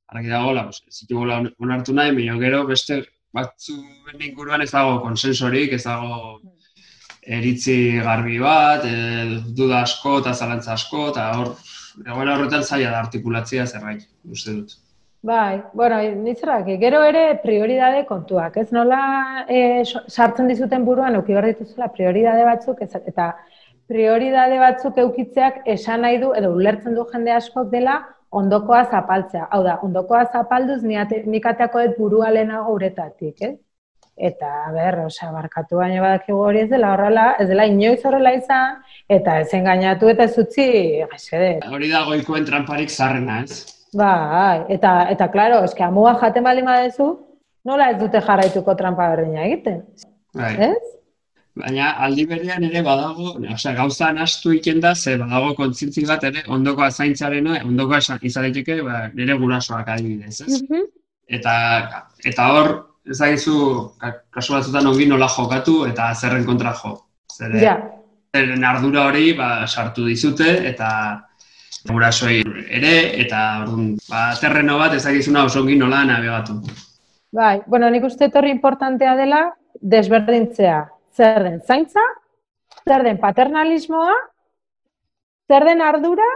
argi 0.08 0.32
ditugula 0.32 1.38
on- 1.42 1.52
onartu 1.60 1.92
nahi, 1.92 2.16
baina 2.16 2.38
gero 2.38 2.64
beste 2.66 3.04
batzuen 3.36 4.22
inguruan 4.30 4.64
ez 4.64 4.70
dago 4.72 5.00
konsensorik, 5.04 5.76
ez 5.76 5.84
dago 5.84 6.38
eritzi 7.26 7.76
garbi 8.06 8.38
bat, 8.38 8.86
e, 8.86 9.42
duda 9.58 9.82
asko 9.82 10.20
eta 10.22 10.32
zalantza 10.34 10.74
asko, 10.76 11.10
eta 11.12 11.28
hor, 11.38 11.54
egoera 12.06 12.36
horretan 12.36 12.64
zaila 12.64 12.92
da 12.94 13.04
artikulatzea 13.04 13.66
zerbait, 13.66 14.06
uste 14.30 14.54
dut. 14.54 14.76
Bai, 15.26 15.58
bueno, 15.74 15.98
nitzerrak, 16.22 16.68
gero 16.78 17.00
ere 17.02 17.22
prioridade 17.42 18.04
kontuak, 18.06 18.60
ez 18.62 18.68
nola 18.70 19.00
e, 19.50 19.82
sartzen 19.84 20.46
dizuten 20.52 20.84
buruan 20.86 21.18
euki 21.18 21.34
behar 21.34 21.48
dituzula 21.50 21.88
prioridade 21.96 22.44
batzuk, 22.46 22.82
ez, 22.84 22.92
eta 23.10 23.32
prioridade 23.90 24.60
batzuk 24.60 25.00
eukitzeak 25.02 25.64
esan 25.74 26.04
nahi 26.06 26.20
du, 26.22 26.30
edo 26.38 26.52
ulertzen 26.54 26.94
du 26.94 27.06
jende 27.10 27.34
askok 27.34 27.72
dela, 27.74 27.96
ondokoa 28.38 28.84
zapaltzea. 28.90 29.46
Hau 29.50 29.62
da, 29.64 29.78
ondokoa 29.86 30.24
zapalduz 30.32 30.82
niate- 30.84 31.22
nik 31.26 31.46
ateako 31.46 31.84
dut 31.86 31.96
burua 31.98 32.30
lehenago 32.34 32.74
uretatik, 32.78 33.40
ez? 33.40 33.54
Eta, 34.16 34.48
ber, 34.72 34.96
osea, 35.04 35.28
barkatu 35.32 35.76
baino 35.76 36.00
badakigu 36.00 36.38
hori 36.40 36.62
ez 36.64 36.68
dela 36.70 36.94
horrela, 36.94 37.26
ez 37.38 37.48
dela 37.50 37.66
inoiz 37.68 38.00
horrela 38.08 38.32
izan, 38.32 38.78
eta 39.12 39.40
ez 39.42 39.50
engainatu 39.58 40.08
eta 40.08 40.24
ez 40.24 40.38
utzi, 40.40 40.68
gaizede, 41.10 41.50
Hori 41.68 41.90
da 41.92 42.02
goikoen 42.08 42.46
tramparik 42.48 42.88
zarrena, 42.90 43.42
ez? 43.42 43.58
Bai, 43.96 44.64
eta, 44.72 44.94
eta 45.12 45.28
klaro, 45.34 45.62
eske 45.68 45.84
amuga 45.84 46.14
jaten 46.22 46.44
baldin 46.48 46.64
badezu, 46.64 47.10
nola 47.64 47.90
ez 47.92 47.98
dute 48.00 48.20
jarraituko 48.24 48.74
trampa 48.74 49.10
berdina 49.12 49.44
egiten, 49.44 49.82
Bai. 50.34 50.54
ez? 50.70 50.95
Baina 51.56 51.90
aldi 52.04 52.26
berean 52.28 52.64
ere 52.68 52.82
badago, 52.84 53.30
osea, 53.54 53.72
gauza 53.78 54.10
nastu 54.12 54.52
iken 54.52 54.80
da, 54.84 54.94
ze 54.94 55.16
badago 55.16 55.54
kontzientzi 55.56 56.04
bat 56.06 56.24
ere 56.28 56.42
ondokoa 56.52 56.90
zaintzarena, 56.90 57.62
ondokoa 57.64 57.98
esan- 58.02 58.18
izan 58.22 58.42
daiteke 58.44 58.82
ba, 58.84 59.06
nire 59.14 59.34
gurasoak 59.40 59.88
adibidez, 59.88 60.40
ez? 60.44 60.60
Eta, 61.28 61.54
eta 62.24 62.48
hor, 62.52 62.68
ezagizu, 63.08 63.54
ka- 63.98 64.12
kasu 64.30 64.52
batzutan 64.52 64.86
ongi 64.86 65.06
nola 65.08 65.28
jokatu 65.28 65.86
eta 65.86 66.10
zerren 66.14 66.44
kontra 66.44 66.74
jo. 66.82 66.98
Zeren, 67.36 67.62
Ja, 67.62 67.76
zeren 68.36 68.64
ardura 68.64 69.06
hori 69.06 69.32
ba, 69.38 69.66
sartu 69.66 70.04
dizute 70.06 70.50
eta 70.68 71.22
gurasoei 71.88 72.42
ere, 72.68 72.92
eta 73.22 73.62
orduan, 73.62 73.96
ba, 74.10 74.34
terreno 74.40 74.76
bat 74.78 74.92
ezagizuna 74.94 75.44
oso 75.44 75.60
ongi 75.60 75.76
nola 75.76 76.04
nabegatu. 76.04 76.60
bai, 77.32 77.60
bueno, 77.66 77.88
nik 77.90 78.04
uste 78.04 78.24
etorri 78.26 78.50
importantea 78.50 79.14
dela 79.16 79.40
desberdintzea. 79.80 80.88
Zer 81.16 81.42
den 81.42 81.60
zaintza, 81.60 82.02
zer 82.84 83.04
den 83.06 83.18
paternalismoa, 83.18 84.16
zer 85.48 85.64
den 85.64 85.80
ardura, 85.82 86.26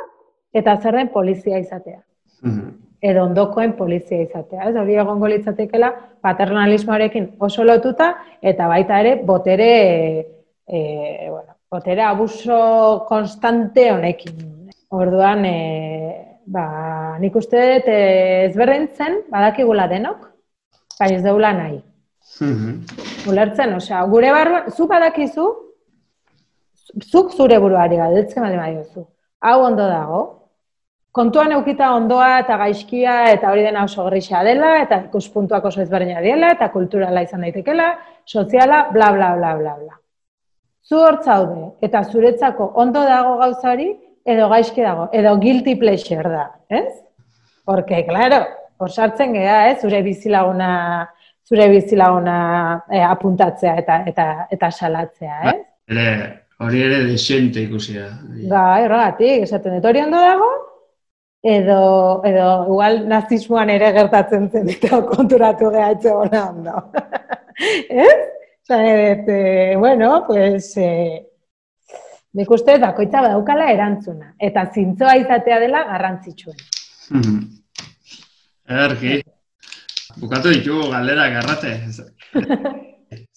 eta 0.52 0.76
zer 0.80 0.96
den 0.96 1.10
polizia 1.12 1.58
izatea. 1.58 2.00
Mhm. 2.42 2.70
edo 3.00 3.24
ondokoen 3.24 3.72
polizia 3.78 4.20
izatea. 4.20 4.66
Ez 4.68 4.76
hori 4.76 4.98
egongo 5.00 5.28
litzatekela 5.32 5.88
paternalismoarekin 6.20 7.30
oso 7.40 7.64
lotuta 7.64 8.10
eta 8.42 8.66
baita 8.68 8.98
ere 9.00 9.14
botere 9.24 9.70
e, 10.68 10.80
bueno, 11.30 11.54
botere 11.70 12.04
abuso 12.04 13.06
konstante 13.08 13.90
honekin. 13.92 14.42
Orduan 14.90 15.44
e, 15.46 15.56
ba, 16.44 16.66
nik 17.22 17.36
uste 17.40 17.62
dut 17.74 17.88
e, 17.88 18.00
ezberdintzen 18.50 19.22
badakigula 19.32 19.88
denok, 19.88 20.26
bai 20.98 21.14
ez 21.14 21.22
deula 21.24 21.54
nahi. 21.56 21.80
Mhm. 22.40 22.84
Ulertzen, 23.28 23.74
osea, 23.76 24.02
gure 24.08 24.30
barruan, 24.32 24.70
zu 24.72 24.86
badakizu, 24.88 25.46
zuk 27.04 27.32
zure 27.36 27.58
buruari 27.62 27.98
galdetzen 28.00 28.42
baldin 28.42 28.62
badiozu. 28.62 29.06
Hau 29.40 29.58
ondo 29.64 29.86
dago, 29.88 30.20
kontuan 31.12 31.52
eukita 31.56 31.92
ondoa 31.94 32.38
eta 32.40 32.56
gaizkia 32.60 33.16
eta 33.34 33.50
hori 33.50 33.64
dena 33.66 33.84
oso 33.84 34.04
grisa 34.08 34.42
dela, 34.46 34.76
eta 34.84 35.02
ikuspuntuak 35.08 35.64
oso 35.70 35.82
ezberdina 35.82 36.20
diela, 36.24 36.52
eta 36.56 36.70
kulturala 36.74 37.24
izan 37.26 37.46
daitekela, 37.46 37.90
soziala, 38.26 38.86
bla, 38.92 39.10
bla, 39.16 39.34
bla, 39.36 39.54
bla, 39.58 39.74
bla. 39.80 39.98
Zu 40.86 41.00
hor 41.00 41.20
zaude, 41.22 41.72
eta 41.84 42.02
zuretzako 42.04 42.72
ondo 42.82 43.02
dago 43.06 43.36
gauza 43.42 43.72
hori, 43.74 43.90
edo 44.24 44.48
gaizki 44.48 44.82
dago, 44.84 45.08
edo 45.12 45.36
guilty 45.40 45.76
pleasure 45.80 46.28
da, 46.28 46.46
ez? 46.68 46.88
Porque, 47.64 48.04
claro, 48.06 48.44
hor 48.80 48.90
sartzen 48.90 49.34
gea, 49.36 49.70
ez, 49.70 49.80
zure 49.82 50.00
bizilaguna, 50.02 50.70
zure 51.50 51.66
bizilaguna 51.72 52.36
eh, 52.90 53.02
apuntatzea 53.02 53.74
eta, 53.82 54.00
eta, 54.06 54.26
eta 54.54 54.70
salatzea, 54.70 55.38
ez? 55.50 55.56
Ere, 55.90 56.10
hori 56.62 56.82
ere 56.86 57.00
desente 57.08 57.64
ikusi 57.66 57.96
da. 57.98 58.10
Bai, 58.50 58.84
horregatik, 58.86 59.46
esaten 59.48 59.78
dut 59.78 59.88
hori 59.90 60.04
ondo 60.04 60.20
dago, 60.22 60.50
edo, 61.42 61.80
edo 62.28 62.50
igual 62.68 63.00
nazismoan 63.10 63.72
ere 63.74 63.90
gertatzen 63.96 64.46
zen 64.50 64.70
eta 64.76 65.00
konturatu 65.08 65.72
geha 65.74 65.90
etxegona 65.96 66.44
ondo. 66.52 66.84
ez? 68.06 68.14
Zan 68.70 68.86
edet, 68.86 69.28
eh, 69.34 69.74
bueno, 69.76 70.12
pues, 70.28 70.70
eh, 70.78 71.26
nik 72.38 72.50
uste 72.54 72.78
bakoitza 72.78 73.24
badaukala 73.24 73.72
erantzuna. 73.74 74.34
Eta 74.38 74.68
zintzoa 74.70 75.16
izatea 75.24 75.58
dela 75.64 75.82
garrantzitsuen. 75.88 76.62
Mhm. 77.10 77.40
Ederki. 78.70 79.18
Bukatu 80.20 80.52
ditugu 80.52 80.90
galdera 80.92 81.28
garrate. 81.32 81.72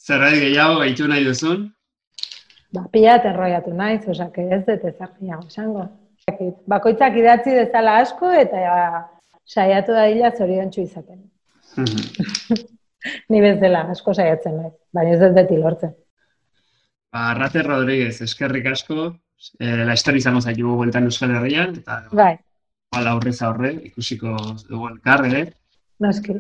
Zerbait 0.06 0.40
gehiago 0.42 0.82
gehitu 0.82 1.08
nahi 1.08 1.26
duzun? 1.26 1.66
Ba, 2.74 2.84
pila 2.92 3.18
erroiatu 3.30 3.74
naiz, 3.78 4.02
osak 4.10 4.40
ez 4.44 4.64
dut 4.68 4.84
ezer 4.90 5.12
gehiago 5.20 5.48
esango. 5.48 5.88
Bakoitzak 6.72 7.18
idatzi 7.20 7.56
dezala 7.56 7.98
asko 8.02 8.32
eta 8.36 8.62
saiatu 9.46 9.96
da 9.96 10.06
dila 10.12 10.32
zoriontsu 10.32 10.82
izaten. 10.84 11.20
Ni 13.32 13.42
bezala, 13.44 13.84
asko 13.92 14.14
saiatzen 14.16 14.58
naiz, 14.62 14.74
baina 14.96 15.14
ez 15.16 15.20
dut 15.22 15.36
beti 15.36 15.60
lortzen. 15.60 15.94
Ba, 17.14 17.34
Rate 17.38 17.62
Rodríguez, 17.64 18.16
eskerrik 18.26 18.72
asko, 18.72 19.12
e, 19.60 19.70
la 19.86 19.94
historia 19.94 20.24
izango 20.24 20.42
zaitu 20.42 20.76
bueltan 20.80 21.12
Euskal 21.12 21.36
Herrian, 21.36 21.76
eta 21.84 22.00
Bai, 22.16 22.34
aurrez 23.12 23.38
aurre, 23.46 23.74
ikusiko 23.92 24.34
dugu 24.70 24.90
elkar, 24.90 25.28
ere. 25.30 25.46
noski. 26.00 26.40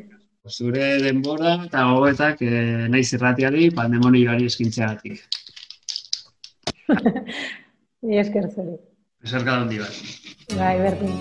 Zure 0.51 0.97
denbora 0.99 1.53
eta 1.65 1.85
gogoetak 1.87 2.41
e, 2.43 2.47
naiz 2.91 3.13
irratiari 3.15 3.69
pandemonioari 3.71 4.49
eskintzeagatik. 4.49 5.21
Ni 8.03 8.19
esker 8.19 8.49
zuri. 8.51 8.75
Eserka 9.23 9.55
handi 9.61 9.79
bat. 9.79 10.01
Bai, 10.57 10.75
berdin. 10.83 11.15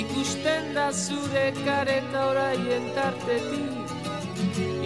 Ikusten 0.00 0.72
da 0.72 0.88
zure 0.96 1.44
kareta 1.60 2.26
oraien 2.32 2.88
tartetik 2.96 3.71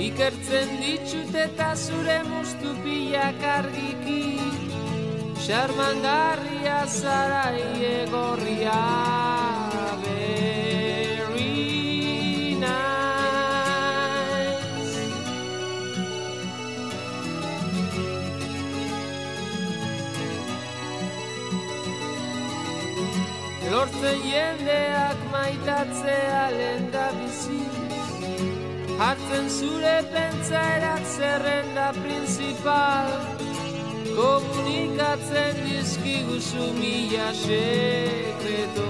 Ikertzen 0.06 0.68
ditut 0.78 1.34
eta 1.34 1.72
zure 1.74 2.18
mustupiak 2.30 3.42
argiki. 3.58 4.22
Xarmangarria 5.46 6.78
zara 6.86 7.42
iegorria 7.54 8.78
Very 10.02 11.54
nice 12.62 12.66
Lortzen 23.70 24.18
jendeak 24.32 25.18
maitatzea 25.30 26.44
lenda 26.58 27.06
bizi 27.20 27.25
Hartzen 28.98 29.48
zure 29.50 29.96
pentsaerak 30.12 31.04
zerrenda 31.04 31.92
principal. 32.00 33.12
Komunikatzen 34.16 35.60
dizkiguzu 35.66 36.72
mila 36.80 37.28
sekreto 37.44 38.88